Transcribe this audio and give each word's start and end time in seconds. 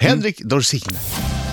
Henrik 0.00 0.40
Dorsin. 0.40 0.80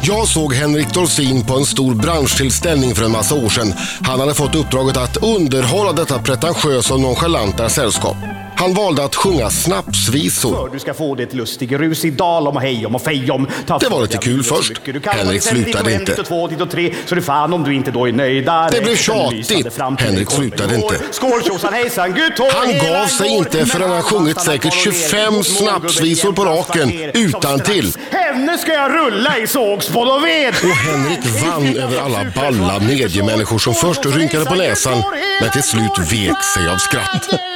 Jag 0.02 0.28
såg 0.28 0.53
Henrik 0.53 0.94
Dorsin 0.94 1.45
på 1.45 1.53
en 1.53 1.66
stor 1.66 1.95
branschtillställning 1.95 2.95
för 2.95 3.05
en 3.05 3.11
massa 3.11 3.35
år 3.35 3.49
sedan. 3.49 3.73
Han 4.01 4.19
hade 4.19 4.33
fått 4.33 4.55
uppdraget 4.55 4.97
att 4.97 5.23
underhålla 5.23 5.91
detta 5.91 6.19
pretentiösa 6.19 6.93
och 6.93 7.00
nonchalanta 7.00 7.69
sällskap. 7.69 8.18
Han 8.55 8.73
valde 8.73 9.04
att 9.04 9.15
sjunga 9.15 9.49
snapsvisor. 9.49 10.70
Du 10.73 10.79
ska 10.79 10.94
få 10.94 11.15
det 11.15 11.33
lustig 11.33 11.79
rus 11.79 12.05
i 12.05 12.10
dalom 12.10 12.55
och 12.55 12.62
hejom 12.62 12.96
och 12.96 13.01
fejom. 13.01 13.47
Ta 13.67 13.78
Det 13.78 13.89
var 13.89 13.97
för 13.97 14.01
lite 14.01 14.17
kul 14.17 14.44
först. 14.44 14.71
Henrik 15.06 15.42
slutade 15.42 15.94
inte. 15.94 16.13
och 16.21 16.25
två, 16.25 16.49
och 16.59 16.71
tre. 16.71 16.93
Så 17.05 17.15
det 17.15 17.21
fan 17.21 17.53
om 17.53 17.63
du 17.63 17.75
inte 17.75 17.91
då 17.91 18.07
är 18.07 18.11
nöjd. 18.11 18.45
Där 18.45 18.71
Det 18.71 18.81
blev 18.81 18.95
tjatigt. 18.95 19.77
Henrik 19.99 20.31
slutade 20.31 20.75
inte. 20.75 20.99
Skål 21.11 21.43
tjosan 21.43 21.73
hejsan, 21.73 22.13
gud 22.13 22.33
Han 22.53 22.77
gav 22.77 23.07
sig 23.07 23.29
inte 23.29 23.65
förrän 23.65 23.91
han 23.91 24.03
sjungit 24.03 24.41
säkert 24.41 24.71
kvar 24.71 24.81
och 24.81 24.93
ner. 24.93 25.01
25 25.09 25.33
Mot 25.33 25.47
snapsvisor 25.47 26.33
på 26.33 26.45
raken, 26.45 26.91
utantill. 27.13 27.91
strax. 27.91 28.11
Henne 28.11 28.57
ska 28.57 28.73
jag 28.73 28.91
rulla 28.91 29.37
i 29.37 29.47
sågspån 29.47 30.11
och 30.11 30.25
ved. 30.25 30.53
Och 30.63 30.69
Henrik 30.69 31.19
vann 31.44 31.77
över 31.77 32.02
alla 32.02 32.25
balla 32.35 32.80
mediemänniskor 32.80 33.59
som 33.59 33.73
först 33.73 34.05
rynkade 34.05 34.45
på 34.45 34.55
näsan 34.55 35.03
men 35.41 35.52
till 35.52 35.63
slut 35.63 35.99
vek 35.99 36.44
sig 36.44 36.69
av 36.69 36.77
skratt. 36.77 37.55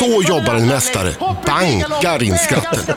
Så 0.00 0.22
jobbar 0.28 0.54
en 0.54 0.66
mästare. 0.66 1.14
Bankar 1.46 2.22
in 2.22 2.38
skratten. 2.38 2.94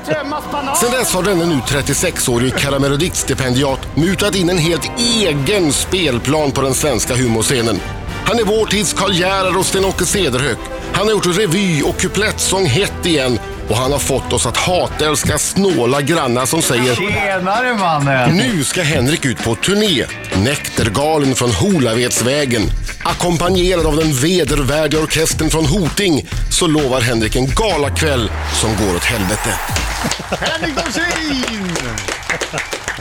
Sen 0.81 0.91
dess 0.91 1.13
har 1.13 1.23
denne 1.23 1.45
nu 1.45 1.55
36-årige 1.55 2.52
karamelodiktstipendiat 2.52 3.95
mutat 3.95 4.35
in 4.35 4.49
en 4.49 4.57
helt 4.57 4.91
egen 4.99 5.73
spelplan 5.73 6.52
på 6.52 6.61
den 6.61 6.73
svenska 6.73 7.16
humorscenen. 7.16 7.80
Han 8.25 8.39
är 8.39 8.44
vår 8.44 8.66
tids 8.66 8.94
Karl 8.94 9.13
Gerhard 9.13 9.58
och 9.58 9.66
Sten-Åke 9.66 10.05
Cederhök. 10.05 10.58
Han 10.93 11.05
har 11.05 11.11
gjort 11.11 11.38
revy 11.38 11.81
och 11.81 11.99
kuplettsång 11.99 12.65
hett 12.65 13.05
igen 13.05 13.39
och 13.70 13.75
han 13.77 13.91
har 13.91 13.99
fått 13.99 14.33
oss 14.33 14.45
att 14.45 14.57
hatälska 14.57 15.38
snåla 15.38 16.02
grannar 16.02 16.45
som 16.45 16.61
säger 16.61 16.95
Tjenare 16.95 17.73
mannen! 17.73 18.38
nu 18.38 18.63
ska 18.63 18.81
Henrik 18.81 19.25
ut 19.25 19.43
på 19.43 19.55
turné. 19.55 20.05
Näktergalen 20.43 21.35
från 21.35 21.52
Holavedsvägen. 21.52 22.61
Ackompanjerad 23.03 23.85
av 23.85 23.95
den 23.95 24.13
vedervärdiga 24.13 25.02
orkestern 25.02 25.50
från 25.50 25.66
Hoting 25.66 26.27
så 26.52 26.67
lovar 26.67 27.02
Henrik 27.02 27.35
en 27.35 27.47
galakväll 27.47 28.31
som 28.61 28.69
går 28.69 28.95
åt 28.95 29.03
helvete. 29.03 29.50
Henrik 30.30 30.75
Dorsin! 30.75 31.78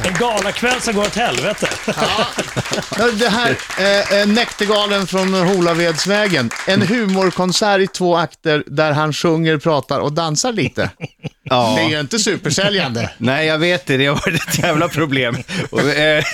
En 0.05 0.15
galakväll 0.15 0.81
som 0.81 0.95
går 0.95 1.03
åt 1.03 1.15
helvete. 1.15 1.69
Ja, 2.99 3.11
Det 3.13 3.29
här, 3.29 3.57
eh, 3.79 4.21
eh, 4.21 4.27
Näktergalen 4.29 5.07
från 5.07 5.35
Holavedsvägen. 5.35 6.51
En 6.67 6.83
humorkonsert 6.83 7.81
i 7.81 7.87
två 7.87 8.17
akter 8.17 8.65
där 8.67 8.93
han 8.93 9.13
sjunger, 9.13 9.59
pratar 9.59 10.01
och 10.01 10.13
dansar 10.13 10.53
lite. 10.53 10.91
Ja. 11.45 11.75
Det 11.77 11.83
är 11.83 11.89
ju 11.89 12.01
inte 12.01 12.19
supersäljande. 12.19 13.11
Nej, 13.19 13.47
jag 13.47 13.59
vet 13.59 13.87
det. 13.87 13.97
Det 13.97 14.07
har 14.07 14.15
varit 14.15 14.49
ett 14.49 14.59
jävla 14.59 14.89
problem. 14.89 15.37
Eh, 15.97 16.25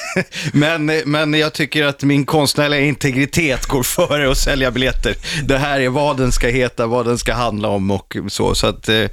men, 0.53 0.87
men 0.87 1.35
jag 1.35 1.53
tycker 1.53 1.85
att 1.85 2.03
min 2.03 2.27
konstnärliga 2.27 2.81
integritet 2.81 3.67
går 3.67 3.83
före 3.83 4.31
att 4.31 4.39
sälja 4.39 4.71
biljetter. 4.71 5.15
Det 5.45 5.59
här 5.59 5.81
är 5.81 5.89
vad 5.89 6.17
den 6.17 6.33
ska 6.33 6.49
heta, 6.49 6.87
vad 6.87 7.07
den 7.07 7.19
ska 7.19 7.35
handla 7.35 7.69
om 7.69 7.91
och 7.91 8.17
så. 8.29 8.55
Så 8.55 8.67
att 8.67 8.89
eh, 8.89 9.05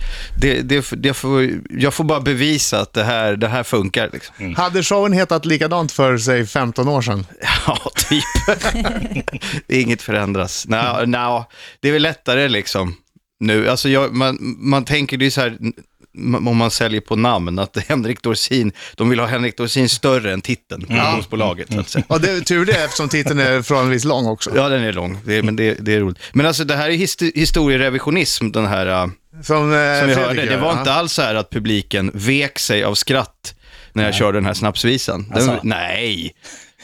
det, 0.41 0.61
det, 0.61 0.85
det 0.91 1.13
får, 1.13 1.49
jag 1.69 1.93
får 1.93 2.03
bara 2.03 2.21
bevisa 2.21 2.80
att 2.80 2.93
det 2.93 3.03
här, 3.03 3.35
det 3.35 3.47
här 3.47 3.63
funkar. 3.63 4.09
Liksom. 4.13 4.55
Hade 4.55 4.83
showen 4.83 5.13
hetat 5.13 5.45
likadant 5.45 5.91
för, 5.91 6.17
säg 6.17 6.47
15 6.47 6.87
år 6.87 7.02
sedan? 7.02 7.25
Ja, 7.67 7.91
typ. 7.95 8.23
Inget 9.67 10.02
förändras. 10.02 10.65
Nå, 10.67 11.03
nå, 11.05 11.45
det 11.80 11.87
är 11.87 11.93
väl 11.93 12.02
lättare 12.02 12.47
liksom 12.47 12.95
nu. 13.47 13.69
Alltså 13.69 13.89
jag, 13.89 14.13
man, 14.15 14.38
man 14.59 14.85
tänker 14.85 15.17
det 15.17 15.25
är 15.25 15.29
så 15.29 15.41
här, 15.41 15.57
om 16.47 16.57
man 16.57 16.71
säljer 16.71 17.01
på 17.01 17.15
namn, 17.15 17.59
att 17.59 17.77
Henrik 17.87 18.21
Dorsin, 18.21 18.71
de 18.95 19.09
vill 19.09 19.19
ha 19.19 19.27
Henrik 19.27 19.57
Dorsin 19.57 19.89
större 19.89 20.33
än 20.33 20.41
titeln, 20.41 20.81
produktionsbolaget. 20.81 21.73
Så 21.73 21.79
att 21.79 21.89
säga. 21.89 22.05
Och 22.07 22.21
det 22.21 22.31
är 22.31 22.39
tur 22.41 22.65
det 22.65 22.83
eftersom 22.83 23.09
titeln 23.09 23.39
är 23.39 23.61
förhållandevis 23.61 24.03
lång 24.05 24.25
också. 24.27 24.52
Ja, 24.55 24.69
den 24.69 24.83
är 24.83 24.93
lång, 24.93 25.17
det, 25.25 25.43
men 25.43 25.55
det, 25.55 25.73
det 25.73 25.93
är 25.93 25.99
roligt. 25.99 26.19
Men 26.33 26.45
alltså 26.45 26.63
det 26.63 26.75
här 26.75 26.89
är 26.89 26.93
histo- 26.93 27.31
historierevisionism, 27.36 28.52
den 28.52 28.65
här, 28.65 28.87
äh, 28.87 29.08
Som, 29.43 29.73
eh, 29.73 29.99
som 29.99 30.08
vi 30.08 30.14
Fredrik 30.14 30.17
hörde. 30.17 30.45
Det 30.45 30.58
var 30.58 30.73
ja. 30.73 30.80
inte 30.80 30.93
alls 30.93 31.14
så 31.14 31.21
här 31.21 31.36
att 31.36 31.49
publiken 31.49 32.11
vek 32.14 32.59
sig 32.59 32.83
av 32.83 32.95
skratt 32.95 33.55
när 33.93 34.03
jag 34.05 34.15
körde 34.15 34.37
den 34.37 34.45
här 34.45 34.53
snapsvisan. 34.53 35.23
Den, 35.23 35.33
Alltså. 35.33 35.59
Nej, 35.64 36.36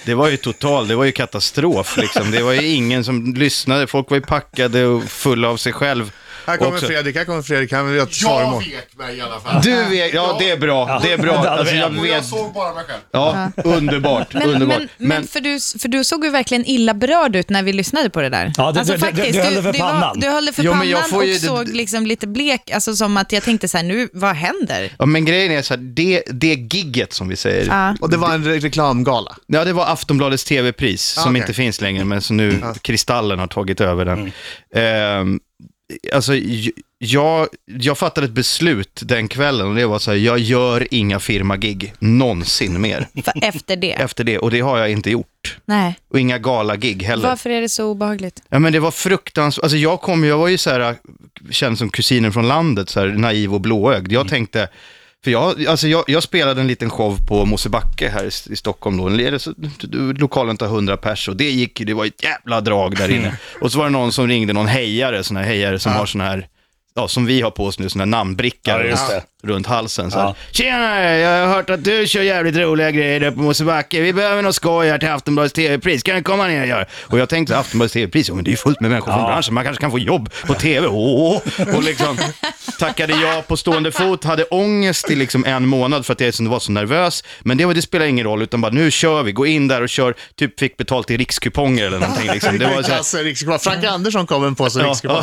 det 0.06 0.14
var 0.14 0.30
ju 0.30 0.38
total, 0.38 0.88
det 0.88 0.96
var 0.96 1.06
ju 1.06 1.12
katastrof 1.12 1.98
liksom. 1.98 2.32
Det 2.32 2.44
var 2.44 2.54
ju 2.54 2.68
ingen 2.68 3.04
som 3.04 3.34
lyssnade, 3.34 3.88
folk 3.88 4.10
var 4.10 4.18
ju 4.18 4.22
packade 4.22 4.86
och 4.86 5.04
fulla 5.04 5.50
av 5.50 5.58
sig 5.58 5.74
själv. 5.74 6.12
Här 6.46 6.58
kommer 6.58 6.72
också. 6.74 6.86
Fredrik, 6.88 7.16
här 7.16 7.26
kommer 7.26 7.42
Fredrik, 7.42 7.72
han 7.72 7.88
vill 7.92 8.00
ha 8.00 8.08
ett 8.08 8.14
svaromål. 8.14 8.64
vek 8.64 8.98
mig 8.98 9.18
i 9.18 9.22
alla 9.22 9.40
fall. 9.40 9.62
Du 9.62 9.84
vet, 9.86 10.14
ja 10.14 10.36
det 10.40 10.50
är 10.50 10.58
bra, 10.58 11.00
det 11.04 11.12
är 11.12 11.18
bra. 11.18 11.34
Ja, 11.46 11.50
Alltså, 11.50 11.76
jag 11.76 11.98
och 11.98 12.06
vet, 12.06 12.26
såg 12.26 12.54
bara 12.54 12.74
mig 12.74 12.84
själv. 12.88 13.02
ja, 13.12 13.52
underbart, 13.64 14.34
Men, 14.34 14.44
underbart. 14.50 14.78
men, 14.98 15.08
men 15.08 15.28
för, 15.28 15.40
du, 15.40 15.60
för 15.82 15.88
du 15.88 16.04
såg 16.04 16.26
ju 16.26 16.30
verkligen 16.32 16.66
illa 16.66 16.94
berörd 16.94 17.36
ut 17.36 17.50
när 17.50 17.64
vi 17.64 17.74
lyssnade 17.74 18.10
på 18.10 18.22
det 18.22 18.30
där. 18.30 18.46
Alltså, 18.58 18.62
Ja, 18.62 18.72
det- 18.72 19.12
det- 19.12 19.22
det- 19.22 19.32
du 19.32 19.42
höll 19.42 19.56
det 19.56 19.62
för 19.64 19.74
du, 19.74 19.80
pannan. 19.80 20.20
du 20.20 20.30
höll 20.30 20.46
det 20.46 20.54
för 20.54 20.64
Jo, 20.64 20.72
men 20.72 20.80
pannan 20.80 20.92
jag 20.92 21.10
får 21.10 21.18
och 21.18 21.26
ju- 21.26 21.40
såg 21.40 21.68
liksom 21.68 22.06
lite 22.06 22.28
blek, 22.28 22.72
alltså 22.72 22.96
som 22.96 23.18
att 23.18 23.32
jag 23.32 23.44
tänkte 23.44 23.68
så 23.68 23.78
här, 23.78 23.84
nu, 23.84 24.10
vad 24.14 24.36
händer? 24.36 24.92
Ja, 25.00 25.06
men 25.06 25.26
grejen 25.26 25.52
är 25.52 25.62
så 25.62 25.74
här, 25.74 25.82
det, 25.82 26.24
det 26.32 26.54
gigget 26.54 27.14
som 27.14 27.28
vi 27.28 27.36
säger, 27.36 27.66
Ja. 27.68 27.96
Och 28.02 28.10
det 28.10 28.18
var 28.18 28.34
en 28.34 28.46
re- 28.46 28.60
reklamgala. 28.60 29.36
Ja, 29.48 29.66
det 29.66 29.74
var 29.74 29.86
Aftonbladets 29.86 30.44
tv-pris, 30.44 31.02
som 31.04 31.32
okej. 31.32 31.42
inte 31.42 31.54
finns 31.54 31.82
längre, 31.82 32.06
men 32.06 32.22
som 32.22 32.38
nu 32.38 32.62
Kristallen 32.82 33.40
har 33.40 33.48
tagit 33.48 33.82
över 33.82 34.06
den. 34.06 34.32
Ehm, 34.76 35.40
alltså, 36.14 36.34
jag, 36.98 37.48
jag 37.66 37.98
fattade 37.98 38.26
ett 38.26 38.34
beslut 38.34 39.02
den 39.06 39.28
kvällen 39.28 39.68
och 39.68 39.76
det 39.76 39.86
var 39.86 40.00
så 40.00 40.12
här, 40.12 40.18
jag 40.18 40.40
gör 40.40 40.88
inga 40.92 41.20
firmagig 41.20 41.94
någonsin 42.00 42.82
mer 42.82 43.08
För 43.24 43.34
efter 43.44 43.76
det? 43.76 43.92
efter 43.92 44.24
det. 44.24 44.38
Och 44.38 44.52
det 44.52 44.60
har 44.60 44.78
jag 44.78 44.92
inte 44.92 45.12
gjort. 45.12 45.58
Nej. 45.66 45.96
Och 46.10 46.20
inga 46.20 46.38
galagig 46.38 47.04
heller. 47.04 47.30
Varför 47.30 47.50
är 47.50 47.62
det 47.62 47.70
så 47.70 47.86
obehagligt? 47.90 48.44
Ja, 48.50 48.60
men 48.60 48.74
det 48.74 48.80
var 48.80 48.92
fruktansvärt. 48.92 49.64
Alltså 49.64 49.78
jag 49.78 50.02
kom, 50.02 50.24
jag 50.24 50.38
var 50.38 50.48
ju 50.48 50.58
så 50.58 50.70
här, 50.70 50.96
känd 51.52 51.78
som 51.78 51.90
kusinen 51.90 52.34
från 52.34 52.48
landet, 52.48 52.90
så 52.90 53.00
här 53.00 53.08
naiv 53.08 53.54
och 53.54 53.62
blåögd. 53.62 54.12
Jag 54.12 54.28
tänkte, 54.30 54.70
för 55.24 55.32
jag, 55.32 55.66
alltså 55.66 55.88
jag, 55.88 56.04
jag 56.08 56.24
spelade 56.24 56.62
en 56.62 56.68
liten 56.68 56.90
show 56.90 57.18
på 57.28 57.46
Mosebacke 57.46 58.10
här 58.10 58.24
i, 58.24 58.54
i 58.54 58.56
Stockholm 58.56 58.98
då. 58.98 59.10
Lokalen 60.14 60.58
tar 60.58 60.66
100 60.66 60.98
pers 60.98 61.30
och 61.30 61.36
det 61.36 61.52
gick, 61.52 61.82
det 61.86 61.94
var 61.94 62.06
ett 62.06 62.24
jävla 62.24 62.62
drag 62.62 62.96
där 62.96 63.12
inne. 63.12 63.38
Och 63.62 63.72
så 63.72 63.78
var 63.78 63.86
det 63.86 63.92
någon 63.92 64.12
som 64.12 64.28
ringde, 64.28 64.54
någon 64.54 64.68
hejare, 64.68 65.24
sån 65.24 65.38
här 65.38 65.44
hejare 65.44 65.80
som 65.80 65.92
har 65.92 66.06
sån 66.06 66.22
här, 66.22 66.48
ja 66.96 67.08
som 67.08 67.26
vi 67.26 67.42
har 67.42 67.52
på 67.52 67.66
oss 67.66 67.80
nu, 67.80 67.90
sån 67.90 68.02
här 68.02 68.06
namnbricka 68.06 68.86
Ja, 68.86 69.22
runt, 69.44 69.68
halsen. 69.68 70.12
Så 70.12 70.18
här, 70.20 70.26
Ja. 70.26 70.36
Tjena, 70.52 71.04
jag 71.18 71.48
har 71.48 71.56
hört 71.56 71.70
att 71.70 71.84
du 71.84 72.08
kör 72.08 72.22
jävligt 72.22 72.56
roliga 72.56 72.92
grejer 72.92 73.20
där 73.20 73.32
på 73.32 73.40
Mosebacke. 73.40 74.02
Vi 74.02 74.14
behöver 74.14 74.42
något 74.42 74.56
skoj 74.56 74.90
här 74.90 74.98
till 74.98 75.10
Aftonbladets 75.10 75.54
TV-pris. 75.54 76.04
Kan 76.04 76.16
du 76.16 76.24
komma 76.24 76.48
ner 76.48 76.62
och 76.62 76.68
göra? 76.68 76.86
Och 77.02 77.20
jag 77.20 77.30
tänkte 77.30 77.58
Aftonbladets 77.58 77.94
TV-pris, 77.94 78.30
ja, 78.30 78.36
men 78.36 78.44
det 78.44 78.50
är 78.50 78.52
ju 78.52 78.58
fullt 78.58 78.82
med 78.82 78.90
människor 78.90 79.12
från 79.12 79.22
Ja. 79.22 79.28
branschen. 79.28 79.54
Man 79.54 79.64
kanske 79.64 79.82
kan 79.82 79.92
få 79.92 80.00
jobb 80.00 80.30
på 80.48 80.54
TV. 80.54 80.88
Åh! 80.88 81.42
Och 81.76 81.84
liksom 81.84 82.18
tackade 82.80 83.14
jag 83.14 83.48
på 83.48 83.58
stående 83.58 83.92
fot, 83.92 84.24
hade 84.24 84.44
ångest 84.44 85.10
i 85.12 85.16
liksom 85.16 85.46
en 85.46 85.68
månad 85.68 86.06
för 86.06 86.14
att 86.14 86.22
jag 86.22 86.34
var 86.40 86.60
så 86.60 86.72
nervös. 86.72 87.24
Men 87.42 87.58
det, 87.58 87.66
var- 87.66 87.74
det 87.74 87.82
spelar 87.82 88.06
ingen 88.06 88.26
roll, 88.26 88.42
utan 88.42 88.62
bara 88.62 88.72
nu 88.72 88.92
kör 88.92 89.24
vi. 89.24 89.32
Gå 89.32 89.46
in 89.46 89.68
där 89.68 89.82
och 89.82 89.90
kör, 89.90 90.16
typ 90.36 90.60
fick 90.60 90.78
betalt 90.78 91.12
i 91.12 91.18
rikskuponger 91.18 91.86
eller 91.88 92.00
någonting. 92.00 92.32
Liksom. 92.32 92.60
Det 92.60 92.66
var 92.66 93.02
så 93.02 93.18
här, 93.18 93.24
rikskuponger. 93.24 93.60
Frank 93.60 93.86
Andersson 93.86 94.28
kom 94.28 94.42
med 94.42 94.48
en 94.48 94.56
påse 94.56 94.80
Ja, 94.80 94.86
rikskuponger. 94.88 95.20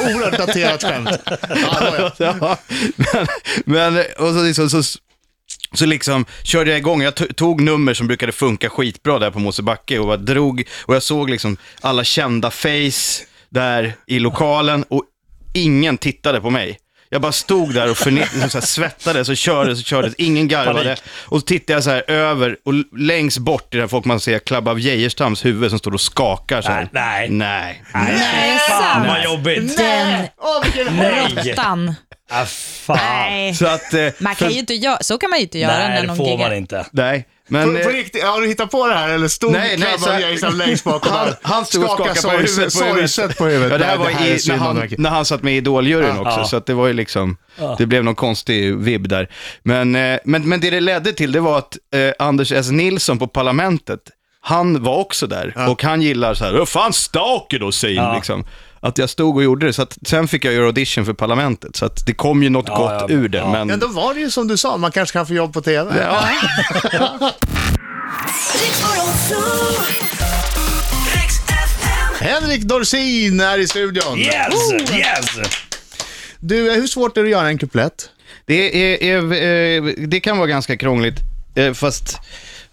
Och 0.00 0.14
Oerhört 0.16 0.38
daterat 0.38 0.82
skämt. 0.82 1.07
Ja, 1.48 2.12
ja. 2.18 2.58
men, 3.64 3.94
men 3.94 4.04
och 4.18 4.34
så, 4.34 4.42
liksom, 4.42 4.70
så, 4.70 4.82
så 5.74 5.86
liksom 5.86 6.24
körde 6.42 6.70
jag 6.70 6.78
igång. 6.78 7.02
Jag 7.02 7.36
tog 7.36 7.60
nummer 7.60 7.94
som 7.94 8.06
brukade 8.06 8.32
funka 8.32 8.70
skitbra 8.70 9.18
där 9.18 9.30
på 9.30 9.38
Mosebacke 9.38 9.98
och 9.98 10.06
bara 10.06 10.16
drog. 10.16 10.64
Och 10.84 10.94
jag 10.94 11.02
såg 11.02 11.30
liksom 11.30 11.56
alla 11.80 12.04
kända 12.04 12.50
face 12.50 13.24
där 13.50 13.94
i 14.06 14.18
lokalen 14.18 14.84
och 14.88 15.04
ingen 15.54 15.98
tittade 15.98 16.40
på 16.40 16.50
mig. 16.50 16.78
Jag 17.10 17.20
bara 17.20 17.32
stod 17.32 17.74
där 17.74 17.90
och 17.90 17.96
förne- 17.96 18.20
liksom 18.32 18.50
så 18.50 18.58
här 18.58 18.66
svettades 18.66 19.28
och 19.28 19.36
kördes 19.36 19.78
och 19.80 19.84
kördes. 19.86 20.14
Ingen 20.18 20.48
garvade. 20.48 20.82
Panik. 20.84 21.02
Och 21.08 21.40
så 21.40 21.46
tittade 21.46 21.72
jag 21.72 21.84
så 21.84 21.90
här 21.90 22.10
över 22.10 22.56
och 22.64 22.72
längst 22.98 23.38
bort 23.38 23.74
är 23.74 23.78
det 23.78 23.88
folk 23.88 24.04
man 24.04 24.20
ser 24.20 24.38
Club 24.38 24.68
av 24.68 24.80
Geijerstams 24.80 25.44
huvud 25.44 25.70
som 25.70 25.78
står 25.78 25.94
och 25.94 26.00
skakar 26.00 26.62
så 26.62 26.68
här. 26.70 26.88
Nej, 26.92 27.28
nej. 27.30 27.82
Nej. 27.94 28.04
Nej, 28.18 28.58
Fan 28.58 29.06
vad 29.06 29.24
jobbigt. 29.24 29.76
Den 29.76 30.08
Nej. 30.96 31.34
råttan. 31.46 31.94
Ah, 32.30 32.44
fan. 32.46 32.96
Nej. 33.00 33.54
Så 33.54 33.66
att... 33.66 33.94
eh, 33.94 34.06
Man 34.18 34.34
kan 34.34 34.48
för- 34.48 34.54
ju 34.54 34.58
inte 34.60 34.74
göra, 34.74 34.98
så 35.00 35.18
kan 35.18 35.30
man 35.30 35.38
ju 35.38 35.42
inte 35.42 35.58
göra 35.58 35.78
Nej, 35.78 35.88
när 35.88 36.00
det 36.00 36.06
någon 36.06 36.16
får 36.16 36.24
man 36.24 36.32
giggar. 36.32 36.54
inte. 36.54 36.86
Nej, 36.92 37.26
men... 37.48 37.68
På, 37.76 37.82
på 37.82 37.88
eh, 37.90 37.94
riktigt, 37.94 38.24
har 38.24 38.40
du 38.40 38.46
hittat 38.46 38.70
på 38.70 38.86
det 38.86 38.94
här 38.94 39.08
eller 39.08 39.28
stod 39.28 39.52
Nej, 39.52 39.76
nej, 39.78 39.98
så- 39.98 40.10
Jason 40.10 40.58
längst 40.58 40.84
bak 40.84 41.06
och 41.06 41.12
Han, 41.12 41.28
han 41.42 41.64
stod 41.64 41.84
och 41.84 41.90
skakade 41.90 42.22
på 42.22 42.30
huvudet. 42.30 42.72
sorgset- 42.72 42.78
På 42.78 42.84
huvudet. 42.84 43.38
på 43.38 43.44
huvudet? 43.44 43.72
Ja, 43.72 43.78
det 43.78 43.84
här 43.84 43.98
Nej, 43.98 44.14
var 44.14 44.26
är 44.26 44.34
i, 44.34 44.48
när, 44.48 44.56
han, 44.56 44.82
när 44.98 45.10
han 45.10 45.24
satt 45.24 45.42
med 45.42 45.54
i 45.54 45.56
Idoljuryn 45.56 46.08
Ja. 46.16 46.20
också, 46.20 46.38
Ja. 46.40 46.44
så 46.44 46.56
att 46.56 46.66
det 46.66 46.74
var 46.74 46.86
ju 46.86 46.92
liksom, 46.92 47.36
Ja. 47.58 47.74
det 47.78 47.86
blev 47.86 48.04
någon 48.04 48.14
konstig 48.14 48.76
vibb 48.76 49.08
där. 49.08 49.28
Men, 49.62 49.94
eh, 49.94 50.18
men, 50.24 50.48
men 50.48 50.60
det 50.60 50.70
det 50.70 50.80
ledde 50.80 51.12
till, 51.12 51.32
det 51.32 51.40
var 51.40 51.58
att 51.58 51.76
eh, 51.94 52.12
Anders 52.26 52.52
S. 52.52 52.70
Nilsson 52.70 53.18
på 53.18 53.26
Parlamentet, 53.26 54.00
han 54.40 54.82
var 54.82 54.96
också 54.96 55.26
där 55.26 55.54
och 55.70 55.82
han 55.82 56.02
gillar 56.02 56.34
så 56.34 56.44
här, 56.44 56.52
vad 56.52 56.68
fan 56.68 56.92
staker 56.92 57.58
då, 57.58 57.72
säger 57.72 58.02
Ja. 58.02 58.14
liksom. 58.14 58.44
Att 58.80 58.98
jag 58.98 59.10
stod 59.10 59.36
och 59.36 59.42
gjorde 59.42 59.66
det. 59.66 59.72
Så 59.72 59.82
att, 59.82 59.98
sen 60.06 60.28
fick 60.28 60.44
jag 60.44 60.54
göra 60.54 60.66
audition 60.66 61.04
för 61.04 61.12
Parlamentet, 61.12 61.76
så 61.76 61.84
att 61.86 62.06
det 62.06 62.12
kom 62.14 62.42
ju 62.42 62.48
något 62.48 62.64
Ja, 62.68 62.76
gott 62.76 63.10
ja, 63.10 63.14
ur 63.16 63.28
det. 63.28 63.38
ja. 63.38 63.52
Men, 63.52 63.68
Ja, 63.68 63.76
då 63.76 63.86
var 63.88 64.14
det 64.14 64.20
ju 64.20 64.30
som 64.30 64.48
du 64.48 64.56
sa, 64.56 64.76
man 64.76 64.92
kanske 64.92 65.12
kan 65.18 65.26
få 65.26 65.34
jobb 65.34 65.52
på 65.52 65.60
TV. 65.60 65.94
ja. 66.02 66.28
Henrik 72.20 72.62
Dorsin 72.62 73.40
är 73.40 73.58
i 73.58 73.68
studion. 73.68 74.18
Yes! 74.18 74.72
Yes! 74.92 75.26
Du, 76.40 76.72
hur 76.72 76.86
svårt 76.86 77.16
är 77.16 77.20
det 77.22 77.26
att 77.26 77.30
göra 77.30 77.48
en 77.48 77.58
kuplett? 77.58 78.10
Det, 78.46 78.94
är, 78.94 79.02
är, 79.02 79.32
eh, 79.88 79.92
det 80.08 80.20
kan 80.20 80.38
vara 80.38 80.46
ganska 80.48 80.76
krångligt, 80.76 81.14
eh, 81.18 81.22
fast 81.74 82.18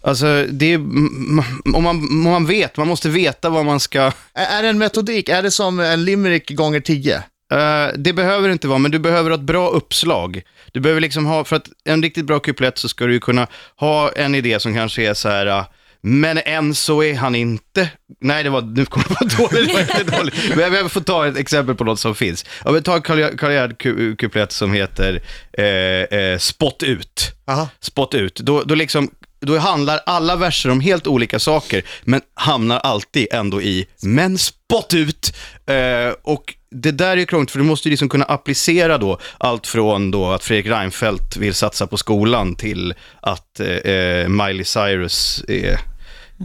alltså, 0.02 0.46
det 0.50 0.74
är, 0.74 0.78
om, 0.78 1.84
man, 1.84 1.86
om 1.86 2.24
man 2.24 2.46
vet, 2.46 2.78
man 2.78 2.88
måste 2.88 3.10
veta 3.10 3.50
vad 3.50 3.66
man 3.66 3.80
ska... 3.80 4.12
Är 4.34 4.60
är 4.60 4.64
det 4.64 4.70
en 4.70 4.78
metodik? 4.78 5.30
Är 5.30 5.44
det 5.44 5.52
som 5.52 5.80
en 5.80 6.06
limerick 6.06 6.50
gånger 6.50 6.80
tio? 6.80 7.24
Eh, 7.52 7.88
det 7.98 8.14
behöver 8.14 8.50
inte 8.50 8.68
vara, 8.68 8.80
men 8.80 8.92
du 8.92 9.00
behöver 9.00 9.30
ha 9.30 9.38
ett 9.38 9.44
bra 9.44 9.70
uppslag. 9.70 10.42
Du 10.72 10.80
behöver 10.80 11.02
liksom 11.02 11.26
ha, 11.26 11.44
för 11.44 11.56
att 11.56 11.70
en 11.86 12.04
riktigt 12.04 12.26
bra 12.26 12.40
kuplett 12.40 12.78
så 12.78 12.90
ska 12.90 13.06
du 13.06 13.14
ju 13.14 13.20
kunna 13.20 13.48
ha 13.76 14.12
en 14.12 14.36
idé 14.36 14.60
som 14.60 14.74
kanske 14.74 15.10
är 15.10 15.14
så 15.14 15.30
här, 15.30 15.46
eh, 15.46 15.66
men 16.08 16.38
än 16.46 16.76
så 16.76 17.04
är 17.04 17.16
han 17.16 17.36
inte... 17.36 17.90
Nej, 18.22 18.44
det 18.44 18.50
var, 18.50 18.62
nu 18.62 18.86
kom 18.86 19.04
jag 19.10 19.18
på 19.18 19.26
dåligt, 19.26 19.76
det 19.98 20.12
var 20.12 20.18
dåligt. 20.18 20.56
Men 20.56 20.74
jag 20.74 20.92
får 20.92 21.02
ta 21.02 21.28
ett 21.28 21.38
exempel 21.38 21.76
på 21.76 21.84
något 21.84 22.00
som 22.00 22.16
finns. 22.16 22.46
Jag 22.66 22.74
vill 22.74 22.84
ta 22.84 22.96
en 22.96 23.02
Karl 23.02 23.38
Karl 23.38 23.52
Gerhard 23.52 23.82
ku- 23.82 24.16
kuplett 24.16 24.52
som 24.52 24.74
heter 24.74 25.22
eh, 25.58 26.20
eh, 26.20 26.38
Spott 26.38 26.84
ut. 26.84 27.32
Aha. 27.48 27.70
Spott 27.80 28.14
ut. 28.14 28.36
Då, 28.36 28.64
då, 28.64 28.76
liksom, 28.76 29.10
då 29.40 29.58
handlar 29.58 30.00
alla 30.06 30.36
verser 30.36 30.70
om 30.70 30.80
helt 30.80 31.08
olika 31.08 31.40
saker, 31.40 31.84
men 32.04 32.22
hamnar 32.34 32.80
alltid 32.80 33.28
ändå 33.32 33.62
i 33.62 33.88
men 34.02 34.38
spott 34.38 34.94
ut. 34.94 35.36
Eh, 35.66 36.14
och 36.24 36.56
det 36.72 36.92
där 36.92 37.18
är 37.18 37.26
krångligt, 37.26 37.52
för 37.52 37.60
du 37.60 37.66
måste 37.66 37.88
ju 37.88 37.92
liksom 37.92 38.10
kunna 38.10 38.26
applicera 38.26 38.98
då 38.98 39.20
allt 39.38 39.68
från 39.68 40.12
då 40.12 40.32
att 40.32 40.44
Fredrik 40.44 40.66
Reinfeldt 40.72 41.38
vill 41.38 41.54
satsa 41.54 41.88
på 41.88 41.98
skolan 41.98 42.56
till 42.56 42.94
att 43.22 43.60
eh, 43.60 43.68
eh, 43.68 44.28
Miley 44.28 44.64
Cyrus 44.64 45.44
är 45.48 45.80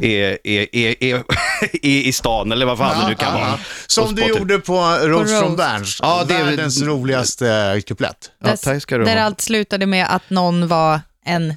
är, 0.02 0.38
är, 0.44 0.75
är, 0.76 0.94
är, 1.04 1.22
i 1.82 2.12
stan, 2.12 2.52
eller 2.52 2.66
vad 2.66 2.78
fan 2.78 3.00
det 3.02 3.08
nu 3.08 3.14
kan 3.14 3.34
vara. 3.34 3.58
Som 3.87 4.14
du 4.14 4.26
gjorde 4.26 4.58
på 4.58 4.81
Rose 5.02 5.40
från 5.40 5.56
Berns. 5.56 5.98
Ja, 6.02 6.25
det 6.28 6.34
är- 6.34 6.44
Världens 6.44 6.82
roligaste 6.82 7.82
kuplett. 7.87 8.31
Ja, 8.44 8.56
där 8.87 9.16
ha. 9.16 9.20
allt 9.22 9.40
slutade 9.40 9.87
med 9.87 10.06
att 10.14 10.31
någon 10.31 10.69
var 10.69 11.00
en, 11.26 11.54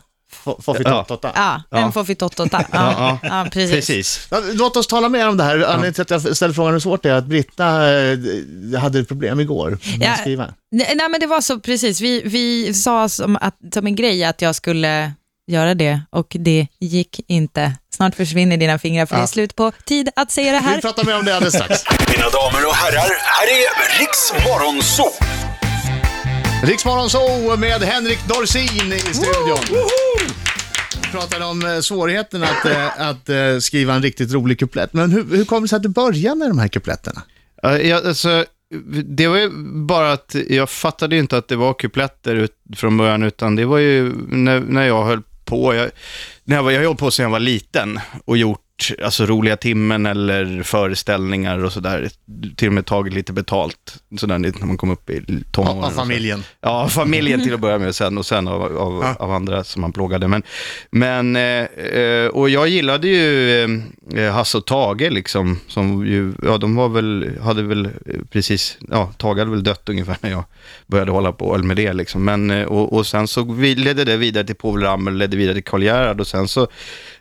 Foffitottota. 0.61 1.31
ja, 1.35 1.61
en 1.79 1.91
foffitottota. 1.91 2.65
Ja, 2.71 3.19
ja, 3.23 3.47
precis. 3.51 3.71
Precis. 3.75 4.27
Ja, 4.31 4.41
Låt 4.53 4.77
oss 4.77 4.87
tala 4.87 5.09
mer 5.09 5.29
om 5.29 5.37
det 5.37 5.43
här. 5.43 5.53
Anledningen 5.55 5.93
till 5.93 6.01
att 6.01 6.09
jag 6.11 6.35
ställer 6.37 6.53
frågan 6.53 6.73
hur 6.73 6.79
svårt 6.79 7.03
det 7.03 7.09
är 7.09 7.13
att 7.13 7.25
Britta 7.25 7.93
eh, 7.93 8.17
hade 8.79 8.99
ett 8.99 9.07
problem 9.07 9.39
igår 9.39 9.69
med 9.69 9.79
Ja. 10.07 10.11
att 10.11 10.19
skriva. 10.19 10.53
Nej, 10.71 10.93
nej, 10.95 11.09
men 11.09 11.19
det 11.19 11.27
var 11.27 11.41
så 11.41 11.59
precis. 11.59 12.01
Vi, 12.01 12.21
vi 12.25 12.73
sa 12.73 13.09
som, 13.09 13.37
att, 13.41 13.55
som 13.73 13.85
en 13.87 13.95
grej 13.95 14.23
att 14.23 14.41
jag 14.41 14.55
skulle 14.55 15.11
göra 15.47 15.73
det 15.73 16.01
och 16.09 16.35
det 16.39 16.67
gick 16.79 17.19
inte. 17.27 17.73
Snart 17.95 18.15
försvinner 18.15 18.57
dina 18.57 18.79
fingrar 18.79 19.05
för 19.05 19.15
det 19.15 19.21
är 19.21 19.25
slut 19.27 19.55
på 19.55 19.71
tid 19.85 20.09
att 20.15 20.31
säga 20.31 20.51
det 20.51 20.59
Vi 20.59 20.65
här. 20.65 20.81
pratar 20.81 21.05
mer 21.05 21.19
om 21.19 21.25
det 21.25 21.35
alldeles 21.35 21.53
strax. 21.53 21.83
Mina 22.17 22.29
damer 22.29 22.65
och 22.67 22.73
herrar, 22.75 23.09
här 23.19 23.47
är 23.47 23.99
Riks 23.99 24.33
Morgonzoo! 24.47 25.11
Riksmorgon 26.63 27.09
så 27.09 27.55
med 27.57 27.81
Henrik 27.81 28.27
Dorsin 28.27 28.93
i 28.93 28.99
studion. 28.99 29.79
Vi 31.03 31.11
pratade 31.11 31.45
om 31.45 31.65
eh, 31.65 31.79
svårigheten 31.79 32.43
att, 32.43 32.65
eh, 32.65 33.01
att 33.09 33.29
eh, 33.29 33.57
skriva 33.59 33.93
en 33.93 34.01
riktigt 34.01 34.33
rolig 34.33 34.59
kuplett. 34.59 34.93
Men 34.93 35.11
hur, 35.11 35.23
hur 35.35 35.45
kom 35.45 35.61
det 35.61 35.67
sig 35.67 35.75
att 35.77 35.83
du 35.83 35.89
började 35.89 36.35
med 36.35 36.49
de 36.49 36.59
här 36.59 36.67
kupletterna? 36.67 37.21
Ja, 37.61 37.95
alltså, 38.07 38.45
det 39.05 39.27
var 39.27 39.37
ju 39.37 39.49
bara 39.85 40.11
att 40.11 40.35
jag 40.49 40.69
fattade 40.69 41.17
inte 41.17 41.37
att 41.37 41.47
det 41.47 41.55
var 41.55 41.73
kupletter 41.73 42.35
ut, 42.35 42.51
från 42.75 42.97
början, 42.97 43.23
utan 43.23 43.55
det 43.55 43.65
var 43.65 43.77
ju 43.77 44.13
när, 44.27 44.59
när 44.59 44.87
jag 44.87 45.05
höll 45.05 45.21
på. 45.53 45.75
Jag, 45.75 45.91
när 46.43 46.55
jag, 46.55 46.63
var, 46.63 46.71
jag 46.71 46.81
höll 46.81 46.95
på 46.95 47.11
sedan 47.11 47.23
jag 47.23 47.29
var 47.29 47.39
liten 47.39 47.99
och 48.25 48.37
gjort 48.37 48.62
alltså, 49.03 49.25
roliga 49.25 49.57
timmen 49.57 50.05
eller 50.05 50.63
föreställningar 50.63 51.63
och 51.63 51.71
sådär. 51.71 52.09
Till 52.55 52.67
och 52.67 52.73
med 52.73 52.85
tagit 52.85 53.13
lite 53.13 53.33
betalt, 53.33 54.03
sådär 54.17 54.37
när 54.37 54.65
man 54.65 54.77
kom 54.77 54.91
upp 54.91 55.09
i 55.09 55.43
tonåren. 55.51 55.83
Av 55.83 55.89
familjen. 55.89 56.43
Ja, 56.61 56.87
familjen 56.89 57.43
till 57.43 57.53
att 57.53 57.59
börja 57.59 57.79
med 57.79 57.95
sen, 57.95 58.17
och 58.17 58.25
sen 58.25 58.47
av, 58.47 58.77
av, 58.77 59.15
av 59.19 59.31
andra 59.31 59.63
som 59.63 59.81
man 59.81 59.93
plågade. 59.93 60.27
Men, 60.27 60.43
men 60.91 61.35
eh, 61.35 61.63
eh, 61.73 62.27
och 62.27 62.49
jag 62.49 62.67
gillade 62.67 63.07
ju 63.07 63.63
eh, 64.15 64.33
Hasse 64.33 64.57
och 64.57 64.65
Tage 64.65 65.11
liksom, 65.11 65.59
som 65.67 66.05
ju, 66.05 66.33
ja 66.43 66.57
de 66.57 66.75
var 66.75 66.89
väl, 66.89 67.39
hade 67.41 67.63
väl 67.63 67.85
eh, 67.85 67.91
precis, 68.31 68.77
ja 68.89 69.13
Tage 69.17 69.39
hade 69.39 69.51
väl 69.51 69.63
dött 69.63 69.89
ungefär 69.89 70.17
när 70.21 70.31
jag 70.31 70.43
började 70.87 71.11
hålla 71.11 71.31
på 71.31 71.57
med 71.57 71.77
det 71.77 71.93
liksom. 71.93 72.23
Men, 72.25 72.51
eh, 72.51 72.63
och, 72.63 72.93
och 72.93 73.07
sen 73.07 73.27
så 73.27 73.53
ledde 73.53 74.03
det 74.03 74.17
vidare 74.17 74.43
till 74.43 74.55
Povel 74.55 74.83
Ramel, 74.83 75.17
ledde 75.17 75.37
vidare 75.37 75.53
till 75.53 75.63
Karl 75.63 75.83
Gerhard 75.83 76.19
och 76.19 76.27
sen 76.27 76.47
så 76.47 76.67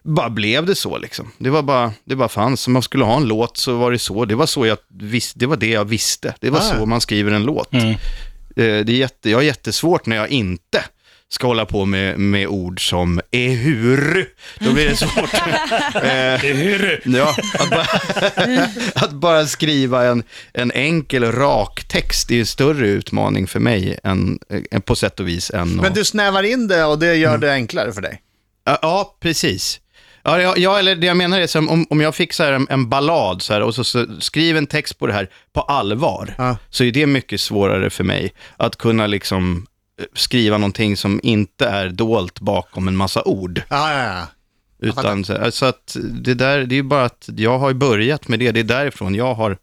bara 0.02 0.30
blev 0.30 0.66
det 0.66 0.74
så 0.74 0.98
liksom. 0.98 1.32
Det 1.38 1.50
var 1.50 1.62
bara, 1.62 1.92
det 2.04 2.16
bara 2.16 2.28
fanns. 2.28 2.66
Om 2.66 2.72
man 2.72 2.82
skulle 2.82 3.04
ha 3.04 3.16
en 3.16 3.24
låt 3.24 3.56
så 3.56 3.76
var 3.76 3.90
det 3.92 3.98
så. 3.98 4.24
Det 4.24 4.34
var 4.34 4.46
så 4.46 4.66
jag 4.66 4.78
visste, 4.88 5.38
det 5.38 5.46
var 5.46 5.56
det 5.56 5.66
jag 5.70 5.84
visste. 5.84 6.34
Det 6.40 6.50
var 6.50 6.58
Ah. 6.58 6.62
så 6.78 6.86
man 6.86 7.00
skriver 7.00 7.32
en 7.32 7.42
låt. 7.44 7.74
Eh, 7.74 7.90
Det 8.56 8.64
är 8.64 8.90
jätte, 8.90 9.30
jag 9.30 9.38
har 9.38 9.42
jättesvårt 9.42 10.06
när 10.06 10.16
jag 10.16 10.28
inte 10.28 10.84
ska 11.28 11.46
hålla 11.46 11.66
på 11.66 11.84
med, 11.84 12.18
med 12.18 12.46
ord 12.46 12.88
som 12.88 13.20
ehuru. 13.30 14.24
Då 14.58 14.72
blir 14.72 14.88
det 14.88 14.96
svårt. 14.96 15.34
eh, 15.94 16.54
Hur? 16.56 17.00
ja, 17.04 17.34
att, 17.58 17.70
bara, 17.70 17.86
att 18.94 19.12
bara 19.12 19.46
skriva 19.46 20.04
en, 20.04 20.22
en 20.52 20.72
enkel, 20.72 21.32
rak 21.32 21.84
text 21.88 22.30
är 22.30 22.38
en 22.40 22.46
större 22.46 22.86
utmaning 22.88 23.46
för 23.46 23.60
mig 23.60 23.98
än, 24.04 24.38
eh, 24.70 24.80
på 24.80 24.96
sätt 24.96 25.20
och 25.20 25.28
vis 25.28 25.50
än 25.50 25.68
Men 25.76 25.92
du 25.94 26.04
snävar 26.04 26.42
in 26.42 26.68
det 26.68 26.84
och 26.84 26.98
det 26.98 27.14
gör 27.14 27.38
det 27.38 27.52
enklare 27.52 27.92
för 27.92 28.02
dig. 28.02 28.20
Ja, 28.64 29.16
precis. 29.20 29.80
Ja, 30.24 30.40
ja, 30.40 30.54
ja, 30.56 30.78
eller 30.78 30.96
det 30.96 31.06
jag 31.06 31.16
menar 31.16 31.40
är 31.40 31.46
som 31.46 31.68
om, 31.68 31.86
om 31.90 32.00
jag 32.00 32.34
så 32.34 32.42
här 32.42 32.52
en, 32.52 32.66
en 32.70 32.88
ballad 32.88 33.42
så 33.42 33.52
här, 33.52 33.60
och 33.62 33.74
så, 33.74 33.84
så 33.84 34.06
skriv 34.20 34.56
en 34.56 34.66
text 34.66 34.98
på 34.98 35.06
det 35.06 35.12
här 35.12 35.28
på 35.52 35.60
allvar, 35.60 36.34
Ja. 36.38 36.56
så 36.70 36.84
är 36.84 36.92
det 36.92 37.06
mycket 37.06 37.40
svårare 37.40 37.90
för 37.90 38.04
mig 38.04 38.32
att 38.56 38.76
kunna 38.76 39.06
liksom 39.06 39.66
eh, 40.00 40.04
skriva 40.14 40.58
någonting 40.58 40.96
som 40.96 41.20
inte 41.22 41.66
är 41.66 41.88
dolt 41.88 42.40
bakom 42.40 42.88
en 42.88 42.96
massa 42.96 43.22
ord. 43.24 43.62
Ja, 43.68 43.92
ja, 43.92 44.04
ja. 44.14 44.26
Utan, 44.88 45.24
så, 45.24 45.50
så 45.52 45.66
att 45.66 45.96
det 46.10 46.34
där, 46.34 46.58
det 46.58 46.74
är 46.74 46.76
ju 46.76 46.82
bara 46.82 47.04
att 47.04 47.28
jag 47.36 47.58
har 47.58 47.68
ju 47.68 47.74
börjat 47.74 48.28
med 48.28 48.38
det, 48.38 48.50
det 48.52 48.60
är 48.60 48.64
därifrån 48.64 49.14
jag 49.14 49.34
har, 49.34 49.56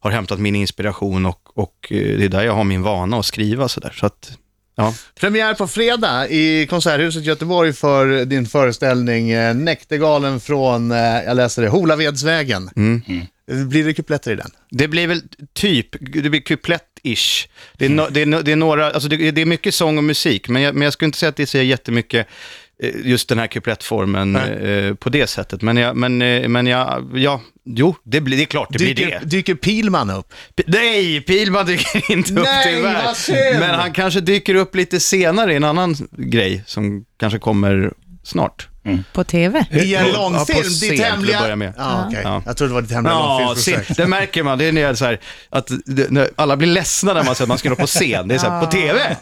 har 0.00 0.10
hämtat 0.10 0.38
min 0.38 0.56
inspiration 0.56 1.26
och, 1.26 1.58
och 1.58 1.88
eh, 1.90 2.18
det 2.18 2.24
är 2.24 2.28
där 2.28 2.42
jag 2.42 2.54
har 2.54 2.64
min 2.64 2.82
vana 2.82 3.18
att 3.18 3.26
skriva 3.26 3.68
så 3.68 3.80
där. 3.80 3.90
Så 3.90 4.06
att, 4.06 4.38
ja. 4.82 4.94
Premiär 5.20 5.54
på 5.54 5.66
fredag 5.66 6.28
i 6.28 6.66
Konserthuset 6.66 7.24
Göteborg 7.24 7.72
för 7.72 8.24
din 8.24 8.46
föreställning 8.46 9.30
eh, 9.30 9.54
Näktergalen 9.54 10.40
från, 10.40 10.90
eh, 10.90 10.98
jag 10.98 11.36
läser 11.36 11.62
det, 11.62 11.68
Holavedsvägen. 11.68 12.70
Blir 13.68 13.84
det 13.84 13.94
kupletter 13.94 14.30
i 14.30 14.36
den? 14.36 14.50
Det 14.70 14.88
blir 14.88 15.06
väl 15.06 15.22
typ, 15.52 15.88
det 16.22 16.30
blir 16.30 16.40
kuplett-ish. 16.40 17.48
Det 17.76 17.84
är, 17.84 17.88
no, 17.88 18.06
det, 18.10 18.22
är, 18.22 18.26
no- 18.26 18.42
det 18.42 18.52
är 18.52 18.56
några, 18.56 18.90
alltså 18.90 19.08
det, 19.08 19.30
det 19.30 19.40
är 19.40 19.46
mycket 19.46 19.74
sång 19.74 19.98
och 19.98 20.04
musik, 20.04 20.48
men 20.48 20.62
jag, 20.62 20.74
men 20.74 20.82
jag 20.82 20.92
skulle 20.92 21.06
inte 21.06 21.18
säga 21.18 21.28
att 21.30 21.36
det 21.36 21.42
är 21.42 21.46
så 21.46 21.58
jättemycket 21.58 22.26
eh, 22.26 22.32
just 23.04 23.28
den 23.28 23.38
här 23.38 23.46
kuplettformen 23.46 24.36
eh, 24.36 24.94
på 24.94 25.08
det 25.10 25.26
sättet. 25.26 25.62
Men, 25.62 25.76
jag, 25.76 25.96
men, 25.96 26.22
eh, 26.22 26.48
men 26.48 26.66
jag, 26.66 27.10
ja, 27.14 27.40
jo, 27.64 27.94
det, 28.04 28.20
blir, 28.20 28.36
det 28.36 28.42
är 28.42 28.46
klart 28.46 28.68
det 28.70 28.78
blir 28.78 28.94
Dyker, 28.94 29.20
det. 29.20 29.26
dyker 29.26 29.54
Pilman 29.54 30.10
upp? 30.10 30.32
P- 30.56 30.62
Nej, 30.66 31.20
Pilman 31.20 31.66
dyker 31.66 32.12
inte 32.12 32.32
upp 32.32 32.42
Nej, 32.44 32.76
tyvärr. 32.76 33.60
Men 33.60 33.70
han 33.74 33.92
kanske 33.92 34.20
dyker 34.20 34.54
upp 34.54 34.74
lite 34.74 35.00
senare 35.00 35.52
i 35.52 35.56
en 35.56 35.64
annan 35.64 35.94
grej 36.10 36.62
som 36.66 37.04
kanske 37.18 37.38
kommer 37.38 37.92
snart. 38.22 38.68
På 39.12 39.24
TV. 39.24 39.64
I 39.70 39.94
en 39.94 40.12
långfilm, 40.12 40.62
scen 40.62 40.90
ditt 40.90 41.00
hemliga... 41.04 41.40
börja 41.40 41.56
med. 41.56 41.72
Ja. 41.76 42.42
Jag 42.46 42.56
trodde 42.56 42.70
det 42.70 42.74
var 42.74 42.82
ditt 42.82 42.90
hemliga 42.92 43.12
Ja, 43.14 43.38
långfilmsprojekt. 43.40 43.96
det 43.96 44.06
märker 44.06 44.42
man. 44.42 44.58
Det 44.58 44.64
är 44.64 44.72
när 44.72 44.94
så 44.94 45.04
här, 45.04 45.20
att 45.50 45.70
när 45.86 46.28
alla 46.36 46.56
blir 46.56 46.68
ledsna 46.68 47.14
när 47.14 47.24
man 47.24 47.34
säger 47.34 47.44
att 47.44 47.48
man 47.48 47.58
ska 47.58 47.68
nå 47.68 47.76
på 47.76 47.86
scen. 47.86 48.28
Det 48.28 48.34
är 48.34 48.38
så 48.38 48.50
här, 48.50 48.60
på 48.60 48.66
TV? 48.66 49.16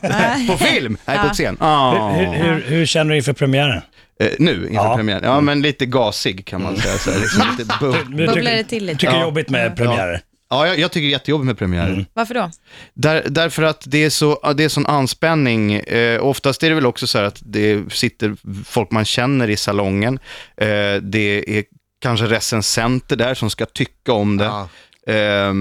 på 0.52 0.58
film? 0.58 0.96
Nej, 1.04 1.18
på 1.28 1.34
scen. 1.34 1.56
Ah. 1.60 2.10
Hur, 2.12 2.26
hur, 2.26 2.64
hur 2.66 2.86
känner 2.86 3.10
du 3.10 3.16
inför 3.16 3.32
premiären? 3.32 3.82
Eh, 4.20 4.28
nu, 4.38 4.52
inför 4.68 4.74
Ja. 4.84 4.96
premiären. 4.96 5.22
Ja, 5.24 5.40
men 5.40 5.62
lite 5.62 5.86
gasig 5.86 6.44
kan 6.46 6.62
man 6.62 6.76
säga. 6.76 6.98
Så 6.98 7.10
här, 7.10 7.20
liksom 7.20 7.42
lite 7.58 7.72
bu- 7.72 8.04
Du 8.08 8.26
Bubblar 8.26 8.52
det 8.52 8.64
till 8.64 8.84
lite? 8.86 8.98
tycker 8.98 9.12
det 9.12 9.16
är 9.16 9.20
Ja. 9.20 9.26
jobbigt 9.26 9.50
med 9.50 9.76
premiärer? 9.76 10.20
Ja, 10.50 10.66
jag, 10.66 10.78
jag 10.78 10.92
tycker 10.92 11.06
det 11.06 11.08
är 11.08 11.12
jättejobbigt 11.12 11.46
med 11.46 11.58
premiärer. 11.58 12.06
Varför 12.14 12.34
då? 12.34 12.50
Där, 12.94 13.26
därför 13.28 13.62
att 13.62 13.84
det 13.86 14.04
är, 14.04 14.10
så, 14.10 14.52
det 14.56 14.64
är 14.64 14.68
sån 14.68 14.86
anspänning. 14.86 15.74
Eh, 15.74 16.24
oftast 16.24 16.62
är 16.62 16.68
det 16.68 16.74
väl 16.74 16.86
också 16.86 17.06
så 17.06 17.18
här 17.18 17.24
att 17.24 17.42
det 17.44 17.92
sitter 17.92 18.36
folk 18.64 18.90
man 18.90 19.04
känner 19.04 19.50
i 19.50 19.56
salongen. 19.56 20.18
Eh, 20.56 20.94
det 21.02 21.58
är 21.58 21.64
kanske 22.00 22.26
recensenter 22.26 23.16
där 23.16 23.34
som 23.34 23.50
ska 23.50 23.66
tycka 23.66 24.12
om 24.12 24.36
det. 24.36 24.44
Ja. 24.44 24.68
Eh, 25.06 25.54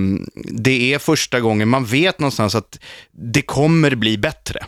det 0.51 0.93
är 0.93 0.99
första 0.99 1.39
gången 1.39 1.67
man 1.67 1.85
vet 1.85 2.19
någonstans 2.19 2.55
att 2.55 2.79
det 3.11 3.41
kommer 3.41 3.95
bli 3.95 4.17
bättre. 4.17 4.59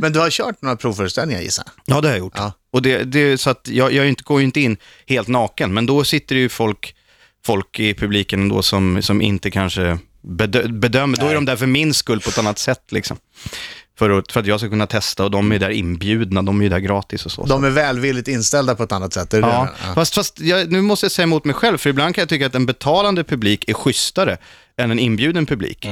Men 0.00 0.12
du 0.12 0.18
har 0.18 0.30
kört 0.30 0.62
några 0.62 0.76
provföreställningar 0.76 1.40
gissar 1.40 1.64
jag? 1.66 1.96
Ja, 1.96 2.00
det 2.00 2.08
har 2.08 2.14
jag 2.14 2.18
gjort. 2.18 2.32
Ja. 2.36 2.52
Och 2.70 2.82
det, 2.82 3.04
det 3.04 3.38
så 3.38 3.50
att 3.50 3.68
jag, 3.68 3.92
jag 3.92 4.14
går 4.14 4.40
ju 4.40 4.44
inte 4.44 4.60
in 4.60 4.76
helt 5.06 5.28
naken, 5.28 5.74
men 5.74 5.86
då 5.86 6.04
sitter 6.04 6.34
det 6.34 6.40
ju 6.40 6.48
folk, 6.48 6.94
folk 7.46 7.80
i 7.80 7.94
publiken 7.94 8.48
då 8.48 8.62
som, 8.62 9.02
som 9.02 9.22
inte 9.22 9.50
kanske 9.50 9.98
bedö- 10.22 10.72
bedömer. 10.72 11.16
Då 11.18 11.26
är 11.26 11.34
de 11.34 11.44
där 11.44 11.56
för 11.56 11.66
min 11.66 11.94
skull 11.94 12.20
på 12.20 12.30
ett 12.30 12.38
annat 12.38 12.58
sätt. 12.58 12.82
Liksom. 12.92 13.16
För, 13.98 14.10
att, 14.10 14.32
för 14.32 14.40
att 14.40 14.46
jag 14.46 14.60
ska 14.60 14.68
kunna 14.68 14.86
testa 14.86 15.24
och 15.24 15.30
de 15.30 15.52
är 15.52 15.58
där 15.58 15.70
inbjudna, 15.70 16.42
de 16.42 16.60
är 16.60 16.62
ju 16.64 16.68
där 16.68 16.78
gratis 16.78 17.26
och 17.26 17.32
så. 17.32 17.44
De 17.46 17.64
är 17.64 17.70
välvilligt 17.70 18.28
inställda 18.28 18.74
på 18.74 18.82
ett 18.82 18.92
annat 18.92 19.12
sätt. 19.12 19.34
Är 19.34 19.40
det 19.42 19.48
Ja, 19.48 19.68
det? 19.88 19.94
fast, 19.94 20.14
fast 20.14 20.40
jag, 20.40 20.72
nu 20.72 20.80
måste 20.80 21.04
jag 21.06 21.12
säga 21.12 21.24
emot 21.24 21.44
mig 21.44 21.54
själv, 21.54 21.78
för 21.78 21.90
ibland 21.90 22.14
kan 22.14 22.22
jag 22.22 22.28
tycka 22.28 22.46
att 22.46 22.54
en 22.54 22.66
betalande 22.66 23.24
publik 23.24 23.68
är 23.68 23.74
schysstare 23.74 24.36
än 24.76 24.90
en 24.90 24.98
inbjuden 24.98 25.46
publik. 25.46 25.86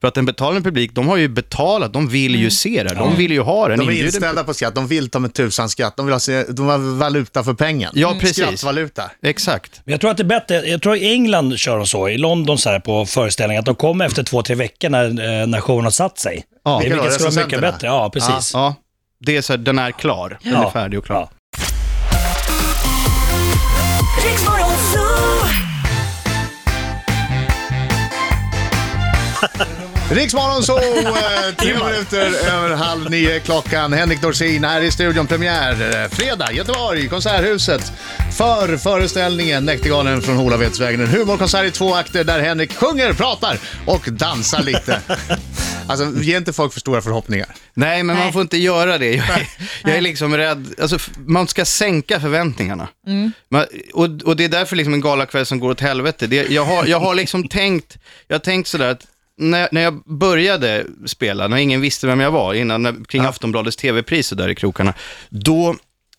För 0.00 0.08
att 0.08 0.16
en 0.16 0.26
betalande 0.26 0.60
publik, 0.62 0.92
de 0.94 1.08
har 1.08 1.16
ju 1.16 1.28
betalat, 1.28 1.92
de 1.92 2.08
vill 2.08 2.34
ju 2.34 2.50
se 2.50 2.82
det, 2.82 2.94
de 2.94 3.16
vill 3.16 3.30
ju 3.32 3.40
ha 3.40 3.68
det. 3.68 3.76
De 3.76 3.88
är 3.88 4.04
inställda 4.04 4.44
på 4.44 4.54
skatt, 4.54 4.74
de 4.74 4.86
vill 4.86 5.10
ta 5.10 5.18
med 5.18 5.34
tusan 5.34 5.68
skatt, 5.68 5.96
de 5.96 6.06
vill 6.06 6.12
ha, 6.12 6.20
se- 6.20 6.44
de 6.44 6.66
har 6.66 6.78
valuta 6.78 7.44
för 7.44 7.54
pengen. 7.54 7.90
Ja, 7.94 8.16
precis. 8.20 8.36
Skrattvaluta. 8.36 9.10
Exakt. 9.22 9.80
Men 9.84 9.92
Jag 9.92 10.00
tror 10.00 10.10
att 10.10 10.16
det 10.16 10.22
är 10.22 10.24
bättre, 10.24 10.54
jag 10.66 10.82
tror 10.82 10.96
i 10.96 11.12
England 11.12 11.58
kör 11.58 11.76
de 11.76 11.86
så, 11.86 12.08
i 12.08 12.18
London 12.18 12.58
så 12.58 12.70
här 12.70 12.80
på 12.80 13.06
föreställningar, 13.06 13.60
att 13.60 13.66
de 13.66 13.74
kommer 13.74 14.06
efter 14.06 14.22
två, 14.22 14.42
tre 14.42 14.54
veckor 14.56 14.88
när, 14.88 15.04
eh, 15.40 15.46
när 15.46 15.60
showen 15.60 15.84
har 15.84 15.90
satt 15.90 16.18
sig. 16.18 16.44
Ja. 16.64 16.78
Vilket 16.78 17.12
ska 17.12 17.30
vara 17.30 17.44
mycket 17.46 17.60
bättre, 17.60 17.86
ja 17.86 18.10
precis. 18.10 18.50
Ja, 18.54 18.74
det 19.20 19.36
är 19.36 19.42
så 19.42 19.52
här, 19.52 19.58
den 19.58 19.78
är 19.78 19.90
klar, 19.90 20.38
den 20.42 20.54
är 20.54 20.70
färdig 20.70 20.98
och 20.98 21.04
klar. 21.04 21.28
Ja. 21.28 21.30
Riksmorgon 30.10 30.62
så 30.62 30.78
eh, 30.78 31.54
tre 31.58 31.74
minuter 31.74 32.48
över 32.52 32.76
halv 32.76 33.10
nio 33.10 33.40
klockan. 33.40 33.92
Henrik 33.92 34.22
Dorsin 34.22 34.64
här 34.64 34.80
i 34.80 34.90
studion. 34.90 35.26
Premiär 35.26 36.02
eh, 36.02 36.10
fredag, 36.10 36.52
Göteborg, 36.52 37.08
Konserthuset. 37.08 37.92
För 38.36 38.76
föreställningen 38.76 39.64
Näktergalen 39.64 40.22
från 40.22 40.36
Holavedsvägen. 40.36 41.00
En 41.00 41.06
humorkonsert 41.06 41.64
i 41.64 41.70
två 41.70 41.94
akter 41.94 42.24
där 42.24 42.40
Henrik 42.40 42.76
sjunger, 42.76 43.12
pratar 43.12 43.58
och 43.86 44.08
dansar 44.12 44.62
lite. 44.62 45.00
Alltså, 45.90 46.22
ge 46.22 46.36
inte 46.36 46.52
folk 46.52 46.72
för 46.72 46.80
stora 46.80 47.00
förhoppningar. 47.00 47.54
Nej, 47.74 48.02
men 48.02 48.18
man 48.18 48.32
får 48.32 48.42
inte 48.42 48.58
göra 48.58 48.98
det. 48.98 49.14
Jag 49.14 49.28
är, 49.28 49.46
jag 49.82 49.96
är 49.96 50.00
liksom 50.00 50.36
rädd, 50.36 50.74
alltså, 50.80 50.98
man 51.26 51.48
ska 51.48 51.64
sänka 51.64 52.20
förväntningarna. 52.20 52.88
Man, 53.50 53.66
och, 53.92 54.22
och 54.24 54.36
det 54.36 54.44
är 54.44 54.48
därför 54.48 54.76
liksom 54.76 54.94
en 54.94 55.00
galakväll 55.00 55.46
som 55.46 55.60
går 55.60 55.70
åt 55.70 55.80
helvete. 55.80 56.26
Det, 56.26 56.50
jag, 56.50 56.64
har, 56.64 56.86
jag 56.86 57.00
har 57.00 57.14
liksom 57.14 57.48
tänkt, 57.48 57.98
jag 58.26 58.34
har 58.34 58.40
tänkt 58.40 58.66
sådär 58.66 58.90
att 58.90 59.06
när, 59.38 59.68
när 59.72 59.80
jag 59.80 60.02
började 60.04 60.86
spela, 61.06 61.48
när 61.48 61.56
ingen 61.56 61.80
visste 61.80 62.06
vem 62.06 62.20
jag 62.20 62.30
var, 62.30 62.54
innan, 62.54 62.82
när, 62.82 63.04
kring 63.04 63.22
Aftonbladets 63.24 63.76
tv-pris 63.76 64.32
och 64.32 64.38
där 64.38 64.48
i 64.48 64.54
krokarna, 64.54 64.94
då, 65.28 65.76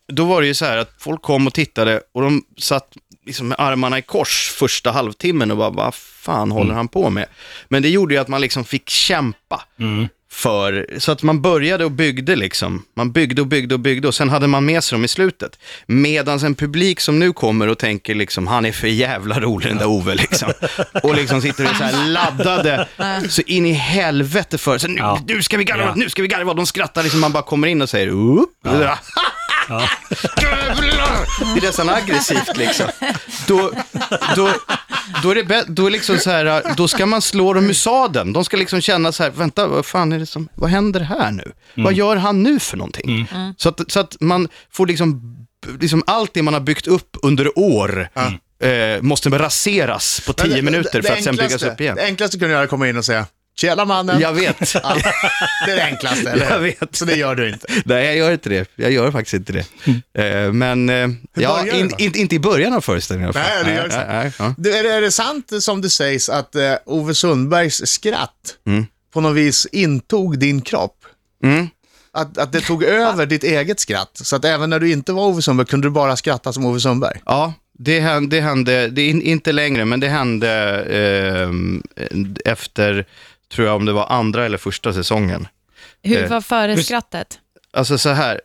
då 0.08 0.26
var 0.26 0.42
det 0.42 0.48
ju 0.48 0.54
så 0.54 0.66
här 0.66 0.78
att 0.78 0.96
folk 1.00 1.22
kom 1.22 1.48
och 1.48 1.54
tittade 1.54 2.02
och 2.14 2.22
de 2.22 2.44
satt 2.58 2.98
liksom 3.26 3.48
med 3.48 3.60
armarna 3.60 3.98
i 3.98 4.02
kors 4.02 4.50
första 4.60 4.92
halvtimmen 4.92 5.52
och 5.52 5.58
bara, 5.58 5.70
vad 5.70 5.96
fan 5.96 6.52
håller 6.52 6.74
han 6.74 6.88
på 6.88 7.10
med? 7.10 7.26
Men 7.68 7.82
det 7.82 7.90
gjorde 7.90 8.14
ju 8.14 8.20
att 8.20 8.28
man 8.28 8.42
liksom 8.42 8.66
fick 8.66 8.90
kämpa 8.90 9.64
för, 10.32 10.88
så 10.98 11.12
att 11.12 11.24
man 11.24 11.42
började 11.42 11.86
och 11.86 11.92
byggde 11.92 12.36
liksom. 12.36 12.84
Man 12.96 13.12
byggde 13.12 13.42
och 13.42 13.48
byggde 13.48 13.76
och 13.76 13.80
byggde 13.80 14.08
och 14.08 14.16
sen 14.16 14.30
hade 14.30 14.48
man 14.48 14.66
med 14.66 14.84
sig 14.84 14.96
dem 14.96 15.06
i 15.06 15.08
slutet. 15.08 15.60
Medan 15.86 16.40
en 16.40 16.56
publik 16.56 17.00
som 17.00 17.20
nu 17.20 17.34
kommer 17.34 17.68
och 17.68 17.78
tänker 17.78 18.16
liksom, 18.16 18.48
han 18.48 18.66
är 18.66 18.72
för 18.72 18.88
jävla 18.88 19.40
rolig 19.40 19.70
den 19.70 19.78
där 19.78 19.86
Ove 19.88 20.16
liksom. 20.16 20.52
Och 21.04 21.16
liksom 21.16 21.42
sitter 21.42 21.70
och 21.70 21.76
så 21.76 21.84
här 21.84 22.08
laddade, 22.08 22.88
så 23.30 23.42
in 23.42 23.66
i 23.66 23.72
helvete 23.74 24.58
för, 24.58 24.78
så 24.78 24.88
nu, 24.88 24.98
Ja. 24.98 25.20
nu 25.28 25.42
ska 25.42 25.58
vi 25.58 25.64
garva, 25.64 25.84
Ja. 25.84 25.94
nu 25.96 26.10
ska 26.10 26.22
vi 26.22 26.28
garva. 26.28 26.54
De 26.54 26.66
skrattar 26.66 27.04
liksom, 27.04 27.20
man 27.22 27.32
bara 27.32 27.44
kommer 27.44 27.68
in 27.68 27.82
och 27.82 27.90
säger, 27.90 28.08
upp. 28.08 28.50
Jävlar! 28.66 29.00
Det 31.56 31.60
är 31.60 31.66
nästan 31.66 31.90
aggressivt 31.90 32.58
liksom. 32.58 32.88
Då, 33.48 33.72
då, 34.36 34.50
då 35.24 35.32
är 35.32 35.36
det 35.36 35.64
då 35.68 35.86
är 35.88 35.92
liksom 35.92 36.18
så 36.18 36.30
här, 36.30 36.76
då 36.78 36.88
ska 36.88 37.06
man 37.06 37.22
slå 37.22 37.54
dem 37.54 37.70
ur 37.70 37.74
sadeln. 37.74 38.34
De 38.34 38.46
ska 38.46 38.58
liksom 38.58 38.82
känna 38.82 39.12
så 39.12 39.24
här, 39.24 39.30
vänta, 39.30 39.68
vad 39.68 39.86
fan 39.86 40.12
är 40.12 40.20
det 40.20 40.26
som, 40.26 40.50
vad 40.56 40.70
händer 40.70 41.00
här 41.00 41.32
nu? 41.32 41.52
Vad 41.76 41.94
gör 41.94 42.16
han 42.16 42.44
nu 42.44 42.60
för 42.60 42.78
någonting? 42.78 43.28
Så, 43.58 43.70
att, 43.70 43.92
så 43.92 44.00
att 44.00 44.18
man 44.20 44.48
får 44.72 44.88
liksom, 44.88 45.36
liksom 45.80 46.04
allt 46.08 46.34
det 46.34 46.42
man 46.42 46.54
har 46.54 46.62
byggt 46.62 46.88
upp 46.88 47.18
under 47.24 47.60
år, 47.60 48.10
eh, 48.64 49.02
måste 49.02 49.30
raseras 49.30 50.22
på 50.28 50.34
tio 50.34 50.56
det- 50.56 50.62
minuter 50.62 51.02
det 51.02 51.08
för 51.08 51.14
att 51.14 51.24
sen 51.24 51.36
byggas 51.36 51.64
upp 51.64 51.82
igen. 51.82 51.96
Det 51.96 52.04
enklaste 52.06 52.38
kunde 52.38 52.48
du 52.48 52.52
göra 52.52 52.60
är 52.60 52.64
att 52.64 52.70
komma 52.70 52.90
in 52.90 52.98
och 52.98 53.06
säga 53.06 53.26
Tjena 53.60 53.86
mannen. 53.86 54.20
Jag 54.20 54.34
vet. 54.34 54.74
Ja, 54.84 54.98
det 55.66 55.72
är 55.72 55.76
det 55.76 55.84
enklaste, 55.84 56.32
eller? 56.32 56.52
Jag 56.52 56.60
vet. 56.60 56.96
Så 56.96 57.06
det 57.06 57.16
gör 57.16 57.36
du 57.36 57.50
inte. 57.50 57.68
Nej, 57.86 58.06
jag 58.06 58.16
gör 58.16 58.32
inte 58.32 58.50
det. 58.50 58.70
Jag 58.76 58.92
gör 58.92 59.12
faktiskt 59.12 59.34
inte 59.34 59.54
det. 59.54 59.66
Eh, 60.24 60.52
men, 60.54 60.90
eh, 60.90 61.10
ja, 61.34 61.66
in, 61.68 61.92
in, 61.98 62.16
inte 62.16 62.36
i 62.36 62.40
början 62.40 62.74
av 62.74 62.82
föreställningen. 62.82 63.32
Nej, 63.36 63.64
det 63.66 63.74
gör 63.74 63.88
det 63.88 64.06
nej, 64.08 64.32
nej. 64.40 64.54
Du, 64.58 64.74
är, 64.74 64.84
det, 64.84 64.94
är 64.94 65.02
det 65.02 65.12
sant 65.12 65.52
som 65.60 65.82
det 65.82 65.90
sägs 65.90 66.30
att 66.30 66.56
eh, 66.56 66.74
Ove 66.86 67.16
Sundbergs 67.16 67.82
skratt 67.86 68.56
på 69.14 69.22
något 69.22 69.36
vis 69.36 69.68
intog 69.72 70.40
din 70.40 70.62
kropp? 70.62 70.98
Mm. 71.44 71.68
Att, 72.12 72.38
att 72.38 72.52
det 72.52 72.62
tog 72.62 72.84
över 72.84 73.26
ditt 73.26 73.44
eget 73.44 73.80
skratt. 73.80 74.12
Så 74.14 74.36
att 74.36 74.46
även 74.46 74.70
när 74.70 74.80
du 74.80 74.92
inte 74.92 75.14
var 75.14 75.28
Ove 75.28 75.42
Sundberg 75.42 75.68
kunde 75.68 75.88
du 75.88 75.92
bara 75.92 76.16
skratta 76.16 76.54
som 76.54 76.66
Ove 76.66 76.80
Sundberg. 76.80 77.22
Ja, 77.26 77.54
det 77.80 78.00
hände, 78.00 78.36
det 78.36 78.42
hände 78.42 78.88
det 78.88 79.08
in, 79.08 79.22
inte 79.22 79.52
längre, 79.52 79.86
men 79.86 80.00
det 80.00 80.08
hände 80.08 80.50
eh, 80.90 81.50
efter, 82.52 83.06
tror 83.54 83.68
jag 83.68 83.76
om 83.76 83.86
det 83.86 83.94
var 83.94 84.08
andra 84.08 84.46
eller 84.46 84.58
första 84.58 84.94
säsongen. 84.94 85.48
Hur 86.04 86.24
Eh, 86.24 86.30
var 86.30 86.42
föreskrattet? 86.42 87.40
Alltså 87.74 87.98
så 87.98 88.10
här, 88.10 88.42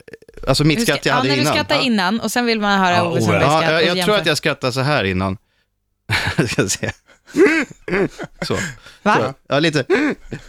alltså 0.48 0.64
mitt 0.64 0.78
Hur 0.78 0.84
skratt 0.84 1.06
jag 1.06 1.12
ja, 1.12 1.16
hade 1.16 1.28
när 1.28 1.34
du 1.36 1.40
innan. 1.42 1.54
skrattar 1.54 1.80
innan 1.82 2.20
och 2.20 2.32
sen 2.32 2.46
vill 2.46 2.60
man 2.60 2.80
höra 2.80 2.96
Ja, 2.96 3.02
Ove. 3.04 3.20
Sundbergs 3.20 3.42
Ja, 3.44 3.58
skratt 3.60 3.72
jag, 3.84 3.96
jag 3.96 4.04
tror 4.04 4.16
att 4.16 4.26
jag 4.26 4.36
skrattade 4.38 4.72
så 4.72 4.80
här 4.80 5.04
innan. 5.04 5.36
ska 6.50 6.68
se. 6.68 6.90
Så. 8.42 8.58
Va? 9.02 9.16
så. 9.16 9.34
Ja, 9.48 9.58
lite. 9.58 9.84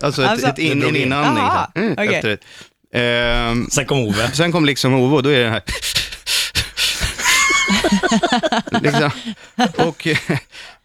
Alltså 0.01 0.23
ett, 0.23 0.29
Alltså- 0.29 0.47
ett 0.47 0.59
in, 0.59 0.83
en 0.83 0.95
inandning. 0.95 1.43
Så 1.45 1.51
här. 1.51 1.67
okej. 1.93 2.15
Efter 2.15 2.29
ett. 2.29 2.41
Ehm, 2.93 3.67
Sen 3.71 3.85
kom 3.85 3.99
Ove. 3.99 4.31
Sen 4.31 4.51
kom 4.51 4.65
liksom 4.65 4.93
Ove 4.93 5.15
och 5.15 5.23
då 5.23 5.29
är 5.29 5.37
det 5.37 5.43
den 5.43 5.53
här... 5.53 5.63
liksom. 8.81 9.11
Och 9.87 10.07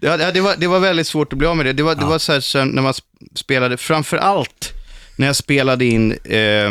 ja, 0.00 0.17
det, 0.31 0.41
var, 0.41 0.57
det 0.57 0.67
var 0.67 0.79
väldigt 0.81 1.07
svårt 1.07 1.33
att 1.33 1.39
bli 1.39 1.47
av 1.49 1.57
med 1.57 1.67
det. 1.67 1.73
Det 1.73 1.83
var, 1.83 1.95
det 1.95 2.05
var 2.05 2.19
så 2.19 2.33
här 2.33 2.41
så 2.41 2.65
när 2.65 2.83
man 2.83 2.95
spelade, 3.35 3.77
framför 3.77 4.17
allt 4.17 4.73
när 5.17 5.27
jag 5.27 5.37
spelade 5.37 5.85
in 5.85 6.13
eh, 6.13 6.71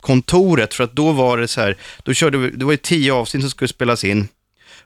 kontoret, 0.00 0.74
för 0.74 0.84
att 0.84 0.96
då 0.96 1.12
var 1.12 1.38
det 1.38 1.48
så 1.48 1.60
här, 1.60 1.76
då 2.02 2.14
körde 2.14 2.38
vi, 2.38 2.50
det 2.50 2.64
var 2.64 2.72
ju 2.72 2.76
tio 2.76 3.12
avsnitt 3.12 3.42
som 3.42 3.50
skulle 3.50 3.68
spelas 3.68 4.04
in. 4.04 4.28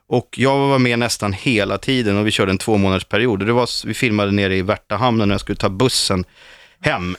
Och 0.09 0.35
jag 0.37 0.59
var 0.59 0.78
med 0.78 0.99
nästan 0.99 1.33
hela 1.33 1.78
tiden 1.78 2.16
och 2.16 2.26
vi 2.26 2.31
körde 2.31 2.50
en 2.50 2.59
två 2.59 2.76
månaders 2.76 3.04
period. 3.04 3.40
Och 3.40 3.47
det 3.47 3.52
var, 3.52 3.87
vi 3.87 3.95
filmade 3.95 4.33
nere 4.33 4.57
i 4.57 4.62
Värtahamnen 4.62 5.28
när 5.28 5.35
jag 5.35 5.40
skulle 5.40 5.57
ta 5.57 5.69
bussen 5.69 6.25
hem. 6.81 7.16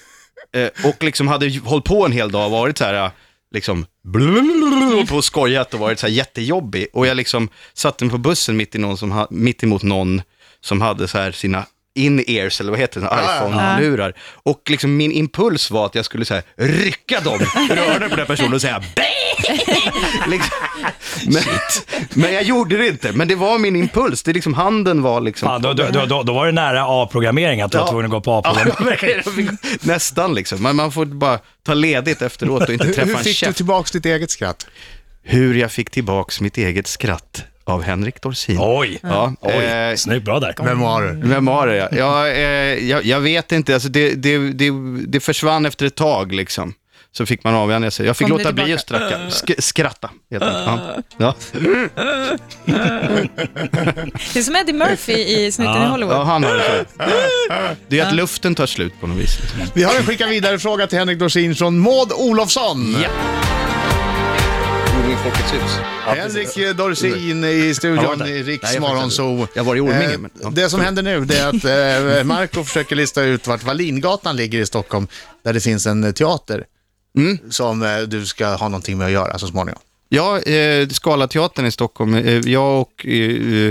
Eh, 0.55 0.69
och 0.89 1.03
liksom 1.03 1.27
hade 1.27 1.59
hållit 1.59 1.85
på 1.85 2.05
en 2.05 2.11
hel 2.11 2.31
dag 2.31 2.45
och 2.45 2.51
varit 2.51 2.77
så 2.77 2.83
här, 2.83 3.05
eh, 3.05 3.11
liksom, 3.53 3.85
på 5.09 5.15
och 5.15 5.25
skojat 5.25 5.73
och 5.73 5.79
varit 5.79 5.99
så 5.99 6.07
här 6.07 6.13
jättejobbig. 6.13 6.87
Och 6.93 7.07
jag 7.07 7.17
liksom 7.17 7.49
satte 7.73 8.05
mig 8.05 8.11
på 8.11 8.17
bussen 8.17 8.57
mitt, 8.57 8.75
i 8.75 8.77
någon 8.77 8.97
som 8.97 9.11
ha, 9.11 9.27
mitt 9.29 9.63
emot 9.63 9.83
någon 9.83 10.21
som 10.61 10.81
hade 10.81 11.07
så 11.07 11.17
här 11.17 11.31
sina 11.31 11.65
in-ears, 11.95 12.59
eller 12.61 12.71
vad 12.71 12.79
heter 12.79 13.01
det, 13.01 13.07
iPhone-lurar. 13.07 14.13
Och 14.43 14.61
liksom 14.69 14.97
min 14.97 15.11
impuls 15.11 15.71
var 15.71 15.85
att 15.85 15.95
jag 15.95 16.05
skulle 16.05 16.25
så 16.25 16.33
här, 16.33 16.43
rycka 16.57 17.19
dem 17.19 17.39
i 17.69 17.73
öronen 17.79 18.09
på 18.09 18.15
den 18.15 18.25
personen 18.27 18.53
och 18.53 18.61
säga 18.61 18.83
Bäh! 18.95 19.03
liksom. 20.27 20.57
men, 21.27 21.43
men 22.13 22.33
jag 22.33 22.43
gjorde 22.43 22.77
det 22.77 22.87
inte, 22.87 23.11
men 23.11 23.27
det 23.27 23.35
var 23.35 23.57
min 23.59 23.75
impuls. 23.75 24.23
Det 24.23 24.31
är 24.31 24.33
liksom, 24.33 24.53
handen 24.53 25.01
var 25.01 25.21
liksom... 25.21 25.47
Fan, 25.47 25.61
då, 25.61 25.73
då, 25.73 25.85
då, 25.91 26.05
då, 26.05 26.23
då 26.23 26.33
var 26.33 26.45
det 26.45 26.51
nära 26.51 26.85
A-programmering, 27.03 27.61
att 27.61 27.71
du 27.71 27.77
var 27.77 27.85
Ja. 27.85 27.89
tvungen 27.89 28.05
att 28.05 28.11
gå 28.11 28.21
på 28.21 28.41
Ja, 28.43 28.49
A-programmering. 28.51 29.57
Nästan 29.81 30.33
liksom. 30.35 30.63
Men 30.63 30.75
man 30.75 30.91
får 30.91 31.05
bara 31.05 31.39
ta 31.65 31.73
ledigt 31.73 32.21
efteråt 32.21 32.63
och 32.63 32.69
inte 32.73 32.85
Hur, 32.85 32.93
träffa 32.93 33.07
hur 33.07 33.17
en 33.17 33.23
fick 33.23 33.39
du 33.39 33.45
chef. 33.45 33.55
tillbaks 33.55 33.91
ditt 33.91 34.05
eget 34.05 34.31
skratt? 34.31 34.67
Hur 35.23 35.55
jag 35.55 35.71
fick 35.71 35.89
tillbaks 35.89 36.41
mitt 36.41 36.57
eget 36.57 36.87
skratt 36.87 37.43
av 37.65 37.81
Henrik 37.83 38.21
Dorsin. 38.21 38.57
Oj, 38.59 38.99
Ja, 39.03 39.33
oj. 39.41 39.51
eh, 39.53 39.95
Snyggt, 39.95 40.25
bra 40.25 40.39
där. 40.39 40.55
Memoarer. 40.63 41.13
Memoarer, 41.13 41.73
ja. 41.75 41.87
ja 41.97 42.27
eh, 42.27 42.89
jag, 42.89 43.05
jag 43.05 43.19
vet 43.19 43.51
inte, 43.51 43.73
alltså 43.73 43.89
det, 43.89 44.13
det, 44.13 44.37
det, 44.37 44.71
det 45.07 45.19
försvann 45.19 45.65
efter 45.65 45.85
ett 45.85 45.95
tag 45.95 46.31
liksom. 46.33 46.73
Så 47.11 47.25
fick 47.25 47.43
man 47.43 47.55
avvänja 47.55 47.91
sig. 47.91 48.05
Jag 48.05 48.17
fick 48.17 48.27
Kom 48.27 48.37
låta 48.37 48.51
bli 48.51 48.73
att 48.73 48.81
stracka, 48.81 49.17
sk- 49.17 49.61
skratta. 49.61 50.09
Helt 50.31 50.43
enkelt. 50.43 51.05
Ja. 51.17 51.35
Det 54.33 54.39
är 54.39 54.41
som 54.43 54.55
Eddie 54.55 54.73
Murphy 54.73 55.13
i 55.13 55.51
Snuten 55.51 55.73
i 55.75 55.77
Ja. 55.77 55.87
Hollywood. 55.87 56.15
ja, 56.15 56.23
han 56.23 56.43
har 56.43 56.53
det 56.55 56.85
så. 56.97 57.03
Det 57.87 57.99
är 57.99 58.05
att 58.07 58.15
luften 58.15 58.55
tar 58.55 58.65
slut 58.65 58.93
på 59.01 59.07
något 59.07 59.17
vis. 59.17 59.37
Vi 59.73 59.83
har 59.83 59.95
en 59.95 60.03
skicka 60.05 60.27
vidare 60.27 60.59
fråga 60.59 60.87
till 60.87 60.97
Henrik 60.99 61.19
Dorsin 61.19 61.55
från 61.55 61.79
Maud 61.79 62.11
Olofsson. 62.15 62.95
Ja. 63.03 63.09
Orming 65.13 65.23
Folkets 65.31 65.53
hus. 65.53 65.71
Henrik 66.05 66.77
Dorsin 66.77 67.43
i 67.43 67.67
Jag 67.67 67.75
studion 67.75 68.27
i 68.27 68.43
Riks 68.43 68.73
jag 68.73 68.81
Morgonzoo. 68.81 69.47
Jag 69.55 69.63
var 69.63 69.75
i 69.75 69.79
Orminge, 69.79 70.13
Eh, 70.13 70.19
men- 70.19 70.31
ja. 70.41 70.49
Det 70.49 70.69
som 70.69 70.79
händer 70.81 71.03
nu 71.03 71.25
det 71.25 71.37
är 71.37 71.47
att 71.47 72.17
eh, 72.17 72.23
Marco 72.23 72.63
försöker 72.63 72.95
lista 72.95 73.21
ut 73.23 73.47
vart 73.47 73.63
Wallingatan 73.63 74.35
ligger 74.35 74.59
i 74.59 74.65
Stockholm, 74.65 75.07
där 75.43 75.53
det 75.53 75.59
finns 75.61 75.85
en 75.85 76.13
teater 76.13 76.63
Mm. 77.17 77.37
som 77.49 77.83
eh, 77.83 77.97
du 77.99 78.25
ska 78.25 78.47
ha 78.47 78.67
någonting 78.67 78.97
med 78.97 79.05
att 79.07 79.13
göra 79.13 79.39
så 79.39 79.47
småningom. 79.47 79.81
Ja, 80.15 80.39
eh, 80.41 80.87
Scalateatern 80.87 81.65
i 81.65 81.71
Stockholm. 81.71 82.13
Eh, 82.13 82.39
jag 82.39 82.81
och 82.81 83.05
eh, 83.05 83.67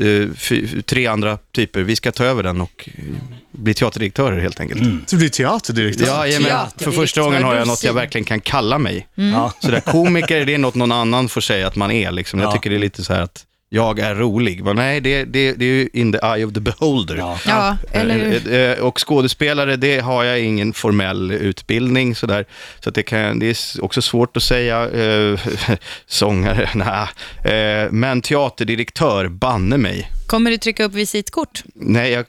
eh, 0.00 0.28
fy- 0.36 0.82
tre 0.82 1.06
andra 1.06 1.38
typer, 1.52 1.80
vi 1.82 1.96
ska 1.96 2.12
ta 2.12 2.24
över 2.24 2.42
den 2.42 2.60
och 2.60 2.88
eh, 2.94 3.04
bli 3.52 3.74
teaterdirektörer 3.74 4.40
helt 4.40 4.60
enkelt. 4.60 5.10
Du 5.10 5.16
blir 5.16 5.28
teaterdirektör. 5.28 6.06
Ja. 6.06 6.12
Teaterdirektör 6.22 6.84
för 6.84 6.90
första 6.92 7.20
gången 7.22 7.42
har 7.44 7.54
jag 7.54 7.66
något 7.66 7.84
jag 7.84 7.92
verkligen 7.92 8.24
kan 8.24 8.40
kalla 8.40 8.78
mig. 8.78 9.06
Ja. 9.14 9.52
Så 9.60 9.70
där, 9.70 9.80
komiker, 9.80 10.44
det 10.46 10.54
är 10.54 10.58
något 10.58 10.74
någon 10.74 10.92
annan 10.92 11.28
får 11.28 11.40
säga 11.40 11.66
att 11.66 11.76
man 11.76 11.90
är. 11.90 12.10
Liksom. 12.10 12.40
Jag 12.40 12.48
Ja. 12.48 12.52
tycker 12.52 12.70
det 12.70 12.76
är 12.76 12.80
lite 12.80 13.04
så 13.04 13.12
här 13.12 13.20
att 13.20 13.44
jag 13.68 13.98
är 13.98 14.14
rolig. 14.14 14.64
Men 14.64 14.76
nej, 14.76 15.00
det, 15.00 15.24
det, 15.24 15.52
det 15.52 15.64
är 15.64 15.68
ju 15.68 15.88
in 15.92 16.12
the 16.12 16.18
eye 16.22 16.44
of 16.44 16.52
the 16.54 16.60
beholder. 16.60 17.16
Ja. 17.16 17.38
Ja, 17.46 17.76
eller 17.92 18.14
hur? 18.14 18.52
Eh, 18.52 18.60
eh, 18.60 18.78
Och 18.78 19.00
skådespelare, 19.08 19.76
det 19.76 19.98
har 20.00 20.24
jag 20.24 20.40
ingen 20.40 20.72
formell 20.72 21.30
utbildning 21.32 22.14
sådär. 22.14 22.44
Så 22.80 22.88
att 22.88 22.94
det, 22.94 23.02
kan, 23.02 23.38
det 23.38 23.46
är 23.46 23.84
också 23.84 24.02
svårt 24.02 24.36
att 24.36 24.42
säga. 24.42 24.90
Eh, 24.90 25.40
sångare, 26.06 26.70
nej. 26.74 27.54
Eh, 27.84 27.90
men 27.90 28.22
teaterdirektör, 28.22 29.28
banne 29.28 29.76
mig. 29.76 30.10
Kommer 30.26 30.50
du 30.50 30.58
trycka 30.58 30.84
upp 30.84 30.92
visitkort? 30.94 31.62
Nej, 31.74 32.10
jag, 32.12 32.24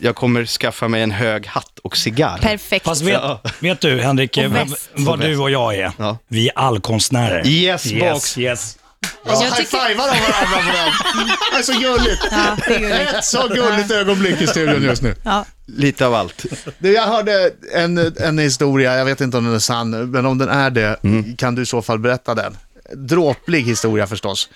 jag 0.00 0.14
kommer 0.14 0.44
skaffa 0.46 0.88
mig 0.88 1.02
en 1.02 1.10
hög 1.10 1.46
hatt 1.46 1.78
och 1.78 1.96
cigarr. 1.96 2.38
Perfekt. 2.38 2.84
Fast 2.84 3.02
vet, 3.02 3.20
vet 3.60 3.80
du, 3.80 4.00
Henrik, 4.00 4.36
eh, 4.36 4.66
vad 4.94 5.20
du 5.20 5.38
och 5.38 5.50
jag 5.50 5.74
är? 5.74 5.92
Ja. 5.98 6.18
Vi 6.28 6.48
är 6.48 6.58
allkonstnärer. 6.58 7.46
Yes, 7.46 7.92
yes, 7.92 8.12
box. 8.12 8.38
yes. 8.38 8.78
Ja, 9.24 9.32
Jag 9.32 9.40
high 9.40 9.54
tycker- 9.56 9.88
de 9.88 9.94
varandra 9.94 10.24
på 10.26 10.72
den. 10.72 11.26
Det 11.52 11.58
är 11.58 11.62
så 11.62 11.72
gulligt. 11.72 12.22
Ja, 12.30 12.56
det 12.68 12.74
är 12.74 12.80
gulligt. 12.80 13.12
Ett 13.14 13.24
så 13.24 13.48
gulligt 13.48 13.90
ögonblick 13.90 14.40
i 14.40 14.46
studion 14.46 14.82
just 14.82 15.02
nu. 15.02 15.14
Ja. 15.24 15.44
Lite 15.66 16.06
av 16.06 16.14
allt. 16.14 16.44
Du, 16.78 16.92
jag 16.92 17.02
hörde 17.06 17.50
en, 17.74 17.98
en 18.16 18.38
historia, 18.38 18.96
jag 18.98 19.04
vet 19.04 19.20
inte 19.20 19.36
om 19.36 19.44
den 19.44 19.54
är 19.54 19.58
sann, 19.58 20.10
men 20.10 20.26
om 20.26 20.38
den 20.38 20.48
är 20.48 20.70
det 20.70 20.96
kan 21.38 21.54
du 21.54 21.62
i 21.62 21.66
så 21.66 21.82
fall 21.82 21.98
berätta 21.98 22.34
den. 22.34 22.56
Dråplig 22.94 23.62
historia 23.62 24.06
förstås. 24.06 24.48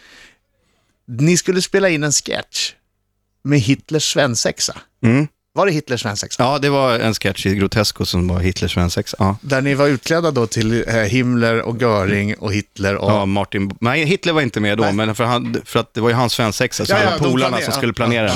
Ni 1.08 1.36
skulle 1.36 1.62
spela 1.62 1.88
in 1.88 2.02
en 2.04 2.12
sketch 2.12 2.72
med 3.44 3.60
Hitlers 3.60 4.12
svensexa. 4.12 4.76
Mm. 5.04 5.28
Var 5.52 5.66
det 5.66 5.72
Hitlers 5.72 6.00
svensexa? 6.02 6.42
Ja, 6.42 6.58
det 6.58 6.70
var 6.70 6.98
en 6.98 7.14
sketch 7.14 7.46
i 7.46 7.54
Grotesco 7.54 8.04
som 8.04 8.28
var 8.28 8.40
Hitlers 8.40 8.72
svensexa. 8.74 9.16
Ja. 9.18 9.36
Där 9.40 9.60
ni 9.60 9.74
var 9.74 9.86
utklädda 9.86 10.30
då 10.30 10.46
till 10.46 10.84
eh, 10.88 10.94
Himmler 10.94 11.62
och 11.62 11.80
Göring 11.82 12.34
och 12.34 12.52
Hitler 12.52 12.94
och... 12.96 13.10
Ja, 13.10 13.26
Martin, 13.26 13.70
nej, 13.80 14.04
Hitler 14.04 14.32
var 14.32 14.42
inte 14.42 14.60
med 14.60 14.78
då, 14.78 14.84
Nej. 14.84 14.92
men 14.92 15.14
för, 15.14 15.24
han, 15.24 15.56
för 15.64 15.80
att 15.80 15.94
det 15.94 16.00
var 16.00 16.08
ju 16.08 16.14
hans 16.14 16.32
svensexa, 16.32 16.86
så 16.86 16.92
Ja, 16.92 16.98
ja, 17.04 17.18
de 17.18 17.30
polarna 17.30 17.60
som 17.60 17.72
skulle 17.72 17.90
ja, 17.90 17.94
planera. 17.94 18.30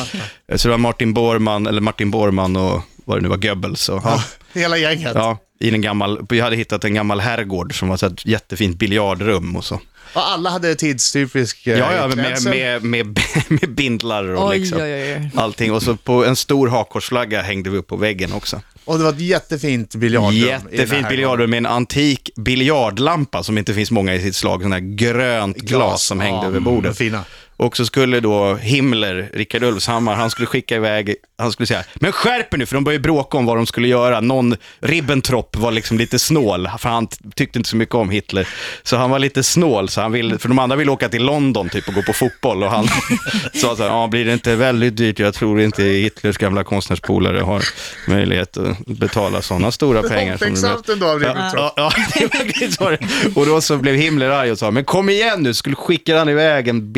ja, 0.47 0.59
Så 0.59 0.69
det 0.69 0.71
var 0.73 0.79
Martin 0.79 1.15
Bormann, 1.15 1.67
eller 1.67 1.81
Martin 1.81 2.11
Bormann 2.11 2.57
och 2.57 2.83
vad 3.05 3.19
det 3.19 3.23
nu 3.23 3.29
var, 3.29 3.37
Goebbels. 3.37 3.89
Och, 3.89 4.01
ja. 4.05 4.25
Hela 4.53 4.77
gänget. 4.77 5.13
Ja, 5.15 5.39
i 5.61 5.71
en 5.71 5.81
gammal, 5.81 6.27
vi 6.29 6.41
hade 6.41 6.57
hittat 6.57 6.85
en 6.85 6.95
gammal 6.95 7.21
herrgård 7.21 7.79
som 7.79 7.89
var 7.89 8.05
ett 8.07 8.27
jättefint 8.27 8.77
biljardrum 8.79 9.57
och 9.57 9.65
så. 9.65 9.81
Och 10.13 10.29
alla 10.29 10.51
hade 10.51 10.75
tidstypisk 10.75 11.67
eh, 11.67 11.79
Ja, 11.79 11.95
ja, 11.95 12.07
med, 12.09 12.27
klädsel. 12.27 12.51
med, 12.53 12.85
med, 12.85 13.19
med 13.49 13.71
bindlar 13.75 14.25
och 14.25 14.49
Oj, 14.49 14.59
liksom 14.59 14.79
oj, 14.79 14.93
oj. 14.93 15.31
allting. 15.37 15.73
Och 15.73 15.83
så 15.83 15.97
på 15.97 16.25
en 16.25 16.37
stor 16.37 16.69
hakkorsflagga 16.69 17.43
hängde 17.43 17.71
vi 17.71 17.79
upp 17.79 17.87
på 17.87 17.97
väggen 17.97 18.33
också. 18.33 18.61
Och 18.85 18.99
det 18.99 19.05
var 19.05 19.11
ett 19.11 19.21
jättefint 19.21 19.95
biljardrum. 19.95 20.35
i 20.35 20.41
den 20.41 20.51
här 20.63 20.71
Jättefint 20.71 21.09
biljardrum 21.09 21.51
med 21.51 21.57
en 21.59 21.67
antik 21.67 22.31
biljardlampa 22.37 23.43
som 23.43 23.59
inte 23.59 23.75
finns 23.75 23.91
många 23.91 24.15
i 24.15 24.21
sitt 24.23 24.37
slag. 24.37 24.63
Sån 24.63 24.73
här 24.73 24.81
grönt 24.81 25.57
glas, 25.57 26.05
som 26.05 26.21
hängde 26.21 26.41
ja, 26.43 26.47
över 26.47 26.61
bordet. 26.61 26.97
Fina. 26.99 27.25
Och 27.57 27.77
så 27.77 27.87
skulle 27.87 28.21
då 28.21 28.55
Himmler, 28.55 29.31
Rickard 29.33 29.63
Ulfshammar, 29.63 30.15
han 30.15 30.31
skulle 30.31 30.47
skicka 30.47 30.77
iväg, 30.77 31.15
han 31.39 31.53
skulle 31.53 31.67
säga, 31.67 31.85
men 31.95 32.13
skärp 32.13 32.55
er 32.55 32.59
nu, 32.59 32.67
för 32.67 32.75
de 32.75 32.85
började 32.85 33.03
bråka 33.03 33.39
om 33.39 33.47
vad 33.47 33.57
de 33.57 33.67
skulle 33.67 33.89
göra. 33.89 34.21
Någon, 34.21 34.57
Ribbentrop 34.81 35.57
var 35.57 35.73
liksom 35.73 35.99
lite 35.99 36.19
snål, 36.19 36.69
för 36.79 36.89
han 36.89 37.09
tyckte 37.35 37.59
inte 37.59 37.71
så 37.71 37.77
mycket 37.77 37.95
om 37.95 38.11
Hitler. 38.11 38.49
Så 38.83 38.97
han 38.97 39.11
var 39.11 39.19
lite 39.19 39.43
snål, 39.43 39.89
så 39.89 40.01
han 40.01 40.13
ville, 40.13 40.39
för 40.39 40.49
de 40.49 40.59
andra 40.59 40.77
ville 40.77 40.91
åka 40.91 41.09
till 41.09 41.25
London 41.25 41.69
typ 41.69 41.89
och 41.89 41.95
gå 41.95 42.03
på 42.03 42.13
fotboll. 42.13 42.63
Och 42.63 42.71
han 42.71 42.89
sa 43.55 43.77
så 43.77 43.83
här, 43.83 43.91
ja, 43.91 44.07
blir 44.07 44.25
det 44.25 44.33
inte 44.33 44.57
väldigt 44.57 44.97
dyrt? 44.97 45.19
Jag 45.19 45.35
tror 45.35 45.61
inte 45.61 45.83
Hitlers 45.83 46.39
gamla 46.39 46.65
konstnärspolare 46.65 47.41
har 47.41 47.63
möjlighet 48.09 48.57
att 48.57 48.87
betala 48.87 49.43
sådana 49.43 49.71
stora 49.71 50.03
pengar. 50.09 50.33
Omtänksamt 50.33 50.89
ändå 50.89 51.07
av 51.07 51.19
Ribbentrop. 51.19 51.55
Ja, 51.55 51.73
ja, 51.77 51.93
det 52.15 52.81
var 52.81 52.99
så. 53.31 53.41
Och 53.41 53.47
då 53.47 53.61
så 53.61 53.77
blev 53.77 53.95
Himmler 53.95 54.29
arg 54.29 54.51
och 54.51 54.59
sa, 54.59 54.71
men 54.71 54.85
kom 54.85 55.09
igen 55.09 55.43
nu, 55.43 55.55
skulle 55.55 55.77
skicka 55.77 56.19
han 56.19 56.29
iväg 56.29 56.69
en 56.69 56.93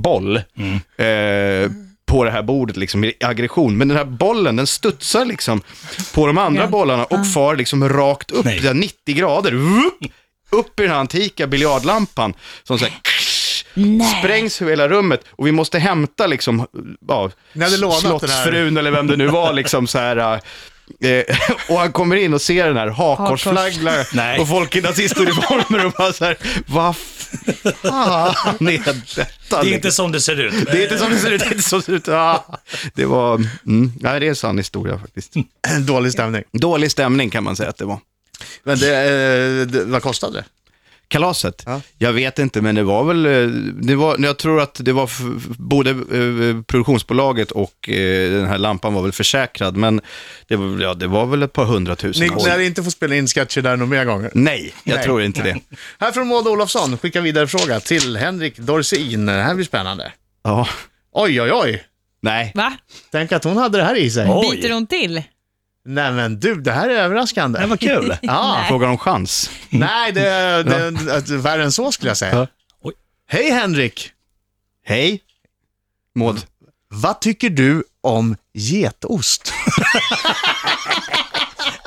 biljardboll 0.00 0.36
eh, 0.36 1.70
på 2.06 2.24
det 2.24 2.30
här 2.30 2.42
bordet 2.42 2.76
liksom 2.76 3.04
i 3.04 3.12
aggression. 3.20 3.78
Men 3.78 3.88
den 3.88 3.96
här 3.96 4.04
bollen, 4.04 4.56
den 4.56 4.66
studsar 4.66 5.24
liksom 5.24 5.60
på 6.14 6.26
de 6.26 6.38
andra 6.38 6.62
Ja. 6.62 6.68
bollarna 6.68 7.04
och 7.04 7.32
far 7.32 7.56
liksom 7.56 7.88
rakt 7.88 8.30
upp, 8.30 8.44
Nej. 8.44 8.60
så 8.60 8.66
här 8.66 8.74
90 8.74 9.14
grader. 9.14 9.54
Upp, 9.54 10.04
upp 10.50 10.80
i 10.80 10.82
den 10.82 10.92
här 10.92 10.98
antika 10.98 11.46
biljardlampan. 11.46 12.34
Som 12.62 12.78
så 12.78 12.84
här, 12.84 12.94
sprängs 14.18 14.62
över 14.62 14.72
hela 14.72 14.88
rummet 14.88 15.24
och 15.30 15.46
vi 15.46 15.52
måste 15.52 15.78
hämta 15.78 16.26
liksom, 16.26 16.66
ja, 17.08 17.30
slottsfrun 18.00 18.76
eller 18.76 18.90
vem 18.90 19.06
det 19.06 19.16
nu 19.16 19.26
var 19.26 19.52
liksom 19.52 19.86
så 19.86 19.98
här. 19.98 20.40
Eh, 21.00 21.36
och 21.68 21.78
han 21.78 21.92
kommer 21.92 22.16
in 22.16 22.34
och 22.34 22.42
ser 22.42 22.66
den 22.66 22.76
här 22.76 22.88
hakkorsflaggan 22.88 24.04
Nej. 24.12 24.40
och 24.40 24.48
folk 24.48 24.76
i 24.76 24.80
nazistuniformer 24.80 25.86
och 25.86 25.92
bara 25.92 26.12
så 26.12 26.24
här, 26.24 26.36
vad 26.66 26.96
fan 26.96 28.68
är 28.68 28.84
detta? 29.16 29.62
Det 29.62 29.70
är 29.70 29.74
inte 29.74 29.92
som 29.92 30.12
det 30.12 30.20
ser 30.20 30.40
ut. 30.40 30.66
det 30.66 30.78
är 30.78 30.82
inte 30.82 30.98
som 30.98 31.10
det 31.10 31.18
ser 31.18 31.30
ut, 31.30 31.40
det 31.40 31.46
är 31.46 31.52
inte 31.52 31.68
som 31.68 31.78
det 31.78 31.84
ser 31.84 31.92
ut. 31.92 32.08
Ah, 32.08 32.58
det 32.94 33.04
var, 33.04 33.34
mm, 33.34 33.92
nej, 34.00 34.20
det 34.20 34.26
är 34.26 34.28
en 34.28 34.36
sann 34.36 34.58
historia 34.58 34.98
faktiskt. 34.98 35.34
Dålig 35.80 36.12
stämning. 36.12 36.42
Dålig 36.52 36.90
stämning 36.90 37.30
kan 37.30 37.44
man 37.44 37.56
säga 37.56 37.68
att 37.68 37.78
det 37.78 37.84
var. 37.84 37.98
Men 38.64 38.78
det, 38.78 38.96
eh, 38.96 39.66
det, 39.66 39.84
vad 39.84 40.02
kostade 40.02 40.32
det? 40.32 40.44
Kalaset? 41.12 41.62
Ja. 41.66 41.80
Jag 41.98 42.12
vet 42.12 42.38
inte, 42.38 42.60
men 42.60 42.74
det 42.74 42.82
var 42.82 43.04
väl, 43.04 43.26
eh, 43.26 43.46
det 43.82 43.94
var, 43.94 44.16
jag 44.18 44.38
tror 44.38 44.60
att 44.60 44.74
det 44.84 44.92
var 44.92 45.10
både 45.62 45.90
eh, 45.90 46.62
produktionsbolaget 46.62 47.50
och 47.50 47.88
eh, 47.88 48.30
den 48.32 48.46
här 48.46 48.58
lampan 48.58 48.94
var 48.94 49.02
väl 49.02 49.12
försäkrad, 49.12 49.76
men 49.76 50.00
det 50.48 50.56
var, 50.56 50.82
ja, 50.82 50.94
det 50.94 51.06
var 51.06 51.26
väl 51.26 51.42
ett 51.42 51.52
par 51.52 51.64
hundratusen. 51.64 52.28
Ni 52.36 52.44
lär 52.44 52.58
inte 52.58 52.82
få 52.82 52.90
spela 52.90 53.14
in 53.14 53.26
sketcher 53.26 53.60
där 53.62 53.76
några 53.76 53.90
mer 53.90 54.04
gånger. 54.04 54.30
Nej, 54.34 54.74
jag 54.84 54.94
Nej. 54.94 55.04
tror 55.04 55.22
inte 55.22 55.42
det. 55.42 55.58
Här 55.98 56.12
från 56.12 56.28
Maud 56.28 56.46
Olofsson, 56.48 56.98
skicka 56.98 57.20
vidare 57.20 57.46
fråga 57.46 57.80
till 57.80 58.16
Henrik 58.16 58.58
Dorsin. 58.58 59.26
Det 59.26 59.32
här 59.32 59.54
blir 59.54 59.66
spännande. 59.66 60.12
Ja, 60.44 60.68
Oj, 61.12 61.42
oj, 61.42 61.50
oj. 61.52 61.82
nej. 62.22 62.52
Va? 62.54 62.72
Tänk 63.12 63.32
att 63.32 63.44
hon 63.44 63.56
hade 63.56 63.78
det 63.78 63.84
här 63.84 63.96
i 63.96 64.10
sig. 64.10 64.26
Oj. 64.30 64.50
Biter 64.56 64.70
hon 64.70 64.86
till? 64.86 65.22
Nej 65.84 66.12
men 66.12 66.40
du, 66.40 66.54
det 66.54 66.72
här 66.72 66.88
är 66.88 66.94
överraskande. 66.94 67.60
Det 67.60 67.66
var 67.66 67.76
kul. 67.76 68.16
Ja, 68.22 68.64
Frågar 68.68 68.88
om 68.88 68.98
chans. 68.98 69.50
nej, 69.70 70.12
det, 70.12 70.20
det, 70.62 71.20
det, 71.20 71.36
värre 71.36 71.64
än 71.64 71.72
så 71.72 71.92
skulle 71.92 72.10
jag 72.10 72.16
säga. 72.16 72.46
Oj. 72.82 72.94
Hej 73.28 73.50
Henrik! 73.50 74.12
Hej, 74.84 75.20
Maud. 76.14 76.46
Vad 76.88 77.20
tycker 77.20 77.50
du 77.50 77.84
om 78.00 78.36
getost? 78.54 79.52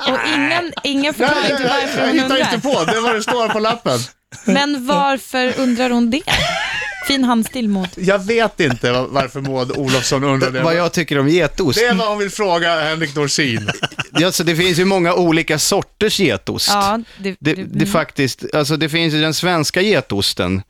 Och 0.08 0.18
ingen, 0.34 0.72
ingen 0.82 1.14
förklarar 1.14 1.50
inte 1.50 1.62
varför 1.62 1.98
jag 2.00 2.06
hon 2.06 2.14
hittar 2.14 2.36
inte 2.54 2.56
undrar. 2.68 2.84
på, 2.84 2.92
det 2.92 3.00
var 3.00 3.14
det 3.14 3.22
står 3.22 3.48
på 3.48 3.58
lappen. 3.58 3.98
Men 4.44 4.86
varför 4.86 5.60
undrar 5.60 5.90
hon 5.90 6.10
det? 6.10 6.22
Fin 7.06 7.24
handstil 7.24 7.68
mot. 7.68 7.88
Jag 7.96 8.18
vet 8.26 8.60
inte 8.60 8.92
va- 8.92 9.06
varför 9.10 9.40
Maud 9.40 9.70
Olofsson 9.76 10.24
undrar 10.24 10.50
det. 10.50 10.62
Vad 10.62 10.74
jag 10.76 10.92
tycker 10.92 11.18
om 11.18 11.28
getost? 11.28 11.78
Det 11.78 11.86
är 11.86 11.94
vad 11.94 12.08
hon 12.08 12.18
vill 12.18 12.30
fråga 12.30 12.80
Henrik 12.80 13.14
Dorsin. 13.14 13.70
Alltså, 14.12 14.44
det 14.44 14.56
finns 14.56 14.78
ju 14.78 14.84
många 14.84 15.14
olika 15.14 15.58
sorters 15.58 16.18
getost. 16.20 16.68
Ja, 16.70 17.00
det, 17.18 17.36
Det, 17.40 17.54
det 17.54 17.86
faktiskt, 17.86 18.44
alltså 18.54 18.76
det 18.76 18.88
finns 18.88 19.14
ju 19.14 19.20
den 19.20 19.34
svenska 19.34 19.82
getosten. 19.82 20.62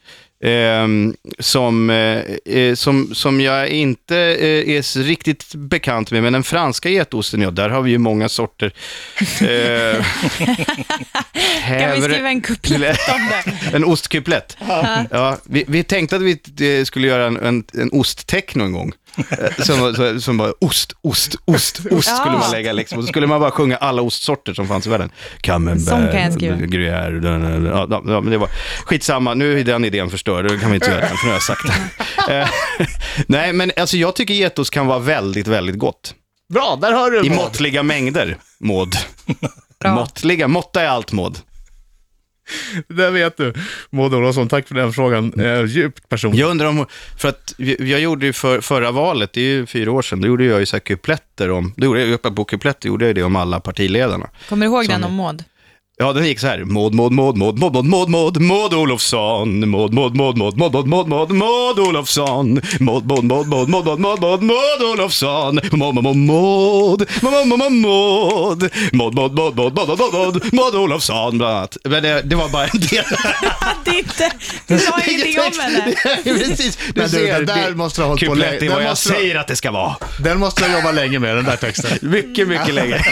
Ehm, 0.45 1.15
som, 1.39 1.91
eh, 1.91 2.23
eh, 2.57 2.75
som, 2.75 3.15
som 3.15 3.41
jag 3.41 3.69
inte 3.69 4.17
eh, 4.17 4.77
är 4.77 5.03
riktigt 5.03 5.55
bekant 5.55 6.11
med, 6.11 6.23
men 6.23 6.33
den 6.33 6.43
franska 6.43 6.91
getosten, 6.91 7.41
ja, 7.41 7.51
där 7.51 7.69
har 7.69 7.83
vi 7.83 7.91
ju 7.91 7.99
många 7.99 8.29
sorter. 8.29 8.73
Eh, 9.41 10.05
Kan 11.81 11.93
vi 11.93 12.03
skriva 12.03 12.29
en 12.29 12.41
kuplett 12.41 13.09
om 13.09 13.29
det? 13.29 13.53
En 13.77 13.85
ostkuplett. 13.85 14.57
Ja, 15.11 15.39
vi, 15.45 15.65
vi 15.69 15.85
tänkte 15.85 16.17
att 16.17 16.23
vi 16.23 16.39
eh, 16.79 16.85
skulle 16.85 17.07
göra 17.07 17.27
en, 17.27 17.37
en, 17.37 17.65
en 17.75 17.91
osttechno 17.93 18.65
en 18.65 18.73
gång. 18.73 18.93
Eh, 19.17 19.65
Som, 19.65 20.21
som 20.21 20.37
var 20.39 20.55
ost, 20.65 20.93
ost, 21.03 21.37
ost, 21.45 21.81
ost 21.91 22.09
Ja. 22.11 22.17
skulle 22.17 22.39
man 22.39 22.51
lägga 22.51 22.73
liksom. 22.73 22.99
Och 22.99 23.05
så 23.05 23.09
skulle 23.09 23.27
man 23.27 23.41
bara 23.41 23.51
sjunga 23.51 23.77
alla 23.77 24.03
ostsorter 24.03 24.55
som 24.55 24.69
fanns 24.69 24.87
i 24.87 24.91
världen. 24.91 25.11
Camembert, 25.41 26.37
gruyère, 26.41 27.67
ja, 27.69 27.87
ja, 27.91 28.21
men 28.21 28.31
det 28.31 28.39
var 28.39 28.49
skitsamma. 28.85 29.35
Nu 29.35 29.61
är 29.61 29.65
den 29.65 29.85
idén 29.85 30.11
förstörd, 30.11 30.49
då 30.49 30.59
kan 30.59 30.71
vi 30.71 30.75
inte 30.75 30.91
göra 30.91 31.01
den, 31.01 31.17
för 31.17 31.25
nu 31.27 31.31
har 31.31 31.37
jag 31.37 31.43
sagt 31.43 31.63
det. 31.67 31.73
Eh, 32.31 32.49
Nej, 33.27 33.53
men 33.53 33.73
alltså 33.77 33.97
jag 33.97 34.15
tycker 34.17 34.35
getost 34.35 34.71
kan 34.71 34.87
vara 34.87 34.99
väldigt, 34.99 35.47
väldigt 35.47 35.79
gott. 35.79 36.15
Bra, 36.53 36.79
där 36.81 36.93
hör 36.93 37.11
du 37.11 37.27
I 37.27 37.31
måttliga 37.31 37.83
mängder, 37.83 38.37
Maud. 38.61 38.95
Måttliga, 39.85 40.49
måtta 40.49 40.83
är 40.83 40.87
allt, 40.89 41.13
Maud. 41.13 41.39
Det 42.89 43.11
vet 43.11 43.37
du. 43.37 43.53
Maud 43.91 44.15
Olofsson, 44.15 44.49
tack 44.49 44.69
för 44.69 44.75
den 44.75 44.93
frågan. 44.93 45.41
Eh, 45.41 45.65
djupt 45.65 46.09
personligt. 46.09 46.41
Jag 46.41 46.51
undrar 46.51 46.67
om, 46.67 46.87
för 47.19 47.29
att 47.29 47.55
vi- 47.59 47.91
jag 47.91 48.01
gjorde 48.01 48.27
ju 48.27 48.33
för, 48.33 48.61
förra 48.61 48.91
valet, 48.91 49.33
det 49.33 49.41
är 49.41 49.45
ju 49.45 49.67
fyra 49.67 49.93
år 49.93 50.03
sedan, 50.03 50.21
då 50.21 50.29
gjorde 50.29 50.45
jag 50.45 50.61
ju 50.61 50.67
så 50.67 50.77
här 50.77 50.81
kupletter 50.81 51.51
om, 51.51 51.73
då 51.77 51.87
gjorde 51.87 52.01
jag 52.01 52.11
uppe 52.13 52.31
på 52.31 52.45
kupletter, 52.45 52.89
gjorde 52.89 53.07
jag 53.07 53.15
det 53.15 53.23
om 53.23 53.37
alla 53.37 53.61
partiledarna. 53.61 54.31
Kommer 54.49 54.67
du 54.67 54.73
ihåg 54.73 54.85
Som- 54.85 54.93
den 54.93 55.05
om 55.05 55.15
Maud? 55.15 55.45
Ja, 55.99 56.13
den 56.13 56.27
gick 56.27 56.41
så 56.41 56.47
här. 56.47 56.65
Maud, 56.65 56.95
Maud, 56.95 57.13
Maud, 57.13 57.37
Maud, 57.39 57.59
Maud, 57.59 57.75
Maud, 57.75 57.87
Maud, 57.87 58.09
Maud, 58.11 58.37
Maud 58.41 58.75
Olofsson. 58.75 59.71
Maud, 59.71 59.95
Maud, 59.95 60.17
Maud, 60.17 60.37
Maud, 60.37 60.57
Maud, 60.59 60.75
Maud, 60.75 60.89
Maud, 60.89 61.09
Maud, 61.09 61.33
Maud 61.33 61.79
Olofsson. 61.79 62.61
Maud, 62.81 63.07
Maud, 63.07 63.25
Maud, 63.25 63.49
Maud, 63.49 63.69
Maud, 63.69 63.87
Maud, 63.87 64.01
Maud, 64.01 64.21
Maud, 64.21 64.43
Maud 64.43 64.83
Olofsson. 64.83 65.61
Maud, 65.73 65.95
Maud, 65.95 66.05
Maud, 66.05 66.17
Maud, 66.17 67.09
Maud, 67.23 67.47
Maud, 67.47 67.47
Maud, 67.47 67.79
Maud, 68.93 69.15
Maud, 69.15 69.15
Maud, 69.15 69.55
Maud, 69.55 69.55
Maud, 69.55 69.75
Maud, 69.75 69.99
Maud, 69.99 70.15
Maud, 70.15 70.53
Maud 70.53 70.75
Olofsson, 70.75 71.39
bland 71.39 71.57
annat. 71.57 71.77
Men 71.85 72.03
det, 72.03 72.23
det 72.23 72.37
var 72.37 72.49
bara 72.49 72.65
en 72.67 72.81
del. 72.81 73.05
Det 73.85 73.91
är 73.91 73.99
inte, 73.99 74.31
du 74.67 74.79
sa 74.79 75.01
ingenting 75.07 75.41
om 75.41 75.53
henne. 75.61 75.95
Precis, 76.25 76.79
du 76.95 77.09
ser, 77.09 77.41
det 77.41 77.45
där 77.45 77.75
måste 77.75 78.01
du 78.01 78.05
ha 78.05 78.09
hållit 78.09 78.27
på 78.27 78.33
Kuplett 78.33 78.51
länge. 78.51 78.57
är 78.65 78.69
Den 78.69 78.75
vad 78.77 78.85
jag 78.85 78.99
säger 78.99 79.35
att 79.35 79.47
det 79.47 79.57
ska 79.57 79.71
vara. 79.71 79.97
Den 80.25 80.39
måste 80.39 80.63
jag 80.63 80.73
jobba 80.73 80.93
länge 80.93 81.19
med, 81.19 81.37
den 81.37 81.45
där 81.45 81.57
texten. 81.57 81.99
Mycket, 82.03 82.49
mycket 82.49 82.75
länge. 82.75 83.05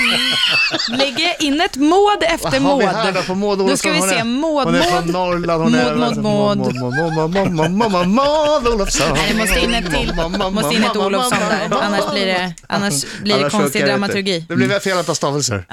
Lägg 0.88 1.34
in 1.40 1.60
ett 1.60 1.76
måd 1.76 2.22
efter 2.22 2.60
Vad 2.60 2.73
har 2.74 2.80
vi 2.80 2.86
måd. 2.86 2.94
här 2.96 3.12
då 3.12 3.22
på 3.22 3.34
Maud 3.34 3.58
Då 3.58 3.64
Olofsson? 3.64 3.76
ska 3.76 3.90
vi 3.92 3.98
Hon 3.98 4.08
se 4.08 4.24
måd, 4.24 4.64
Hon 4.64 4.74
är 4.74 4.82
från. 4.82 5.06
Norrland. 5.06 5.62
Hon 5.62 5.72
Maud, 5.72 5.86
är 5.86 5.96
Maud, 5.96 6.16
Maud. 6.16 6.58
Maud, 6.58 6.74
Maud, 6.74 7.14
Maud, 7.16 7.30
Maud, 7.34 7.52
Maud, 7.52 7.70
Maud, 7.70 7.92
Maud, 7.92 8.08
Maud 8.08 8.68
Olofsson. 8.68 9.06
Nej, 9.14 9.32
det 9.32 9.38
måste 9.38 9.60
in 9.60 9.74
ett 9.74 9.90
till. 9.90 10.12
måste 10.52 10.74
in 10.74 10.82
ett 10.84 10.96
Olofsson 10.96 11.38
där. 11.38 11.78
Annars 11.82 12.10
blir 12.12 12.26
det, 12.26 12.54
annars 12.68 13.04
blir 13.22 13.38
det 13.44 13.50
konstig 13.50 13.84
dramaturgi. 13.84 14.44
Det 14.48 14.56
blir 14.56 14.68
väl 14.68 14.80
fel 14.80 14.98
att 14.98 15.06
ta 15.06 15.14
stavelser. 15.14 15.66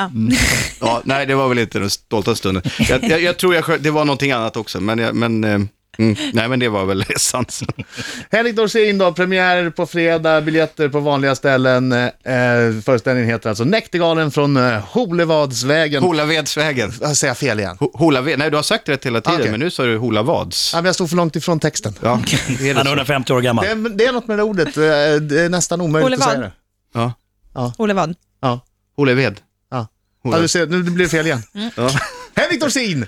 Ja. 0.80 1.02
Nej, 1.04 1.26
det 1.26 1.36
var 1.36 1.48
väl 1.50 1.60
inte 1.60 1.80
den 1.80 1.90
stolta 1.90 2.36
stunden. 2.36 2.64
Jag, 2.90 3.04
jag, 3.04 3.22
jag 3.22 3.38
tror 3.38 3.56
jag, 3.56 3.82
det 3.82 3.92
var 3.92 4.06
någonting 4.06 4.32
annat 4.32 4.58
också, 4.58 4.82
men, 4.82 5.00
jag, 5.00 5.16
men 5.16 5.44
eh, 5.44 5.60
mm, 5.97 6.15
nej, 6.34 6.47
men 6.47 6.60
det 6.60 6.69
var 6.69 6.86
väl 6.86 7.01
essensen. 7.10 7.67
Henrik 8.32 8.56
Dorsin 8.56 8.97
då, 8.97 9.13
premiär 9.13 9.69
på 9.69 9.86
fredag, 9.86 10.41
biljetter 10.41 10.89
på 10.89 10.99
vanliga 10.99 11.36
ställen. 11.36 11.91
Eh, 11.91 12.12
föreställningen 12.86 13.30
heter 13.30 13.49
alltså 13.49 13.63
Näktergalen 13.63 14.32
från 14.32 14.58
eh, 14.58 14.80
Holevadsvägen. 14.89 16.04
Holavedsvägen. 16.04 16.91
Jag 17.01 17.17
säger 17.17 17.34
fel 17.34 17.60
igen. 17.60 17.77
Ho- 17.80 17.97
Holaved, 17.97 18.39
nej 18.39 18.49
du 18.49 18.56
har 18.56 18.63
sagt 18.63 18.89
rätt 18.89 19.06
hela 19.06 19.21
tiden, 19.21 19.39
Okej. 19.39 19.51
men 19.51 19.60
nu 19.60 19.69
sa 19.71 19.84
du 19.84 19.97
Holavads. 19.97 20.73
Ja, 20.73 20.77
men 20.77 20.86
jag 20.86 20.95
stod 20.95 21.10
för 21.10 21.17
långt 21.17 21.36
ifrån 21.36 21.60
texten. 21.60 21.93
Ja, 22.01 22.21
det 22.60 22.69
är 22.69 22.75
Han 22.75 22.77
är 22.77 22.84
det 22.84 22.84
så. 22.84 22.88
150 22.89 23.34
år 23.34 23.41
gammal. 23.41 23.65
Det 23.65 23.71
är, 23.71 23.89
det 23.89 24.06
är 24.06 24.12
något 24.12 24.27
med 24.27 24.38
det 24.38 24.43
ordet, 24.43 24.67
eh, 24.77 24.84
det 25.21 25.41
är 25.41 25.49
nästan 25.49 25.82
omöjligt 25.82 26.06
Ole 26.08 26.15
att 26.25 26.32
säga 26.32 26.39
det. 26.39 26.51
Ja. 26.93 27.73
Ole 27.77 27.93
vad? 27.93 28.15
Ja, 28.41 28.60
Holeved. 28.97 29.39
ja. 29.71 29.88
Hola. 30.23 30.38
ja 30.38 30.41
du 30.41 30.47
ser, 30.47 30.67
nu 30.67 30.84
blir 30.84 31.06
det 31.06 31.10
fel 31.10 31.25
igen. 31.25 31.43
Ja. 31.75 31.89
Henrik 32.36 32.62
Dorsin! 32.62 33.06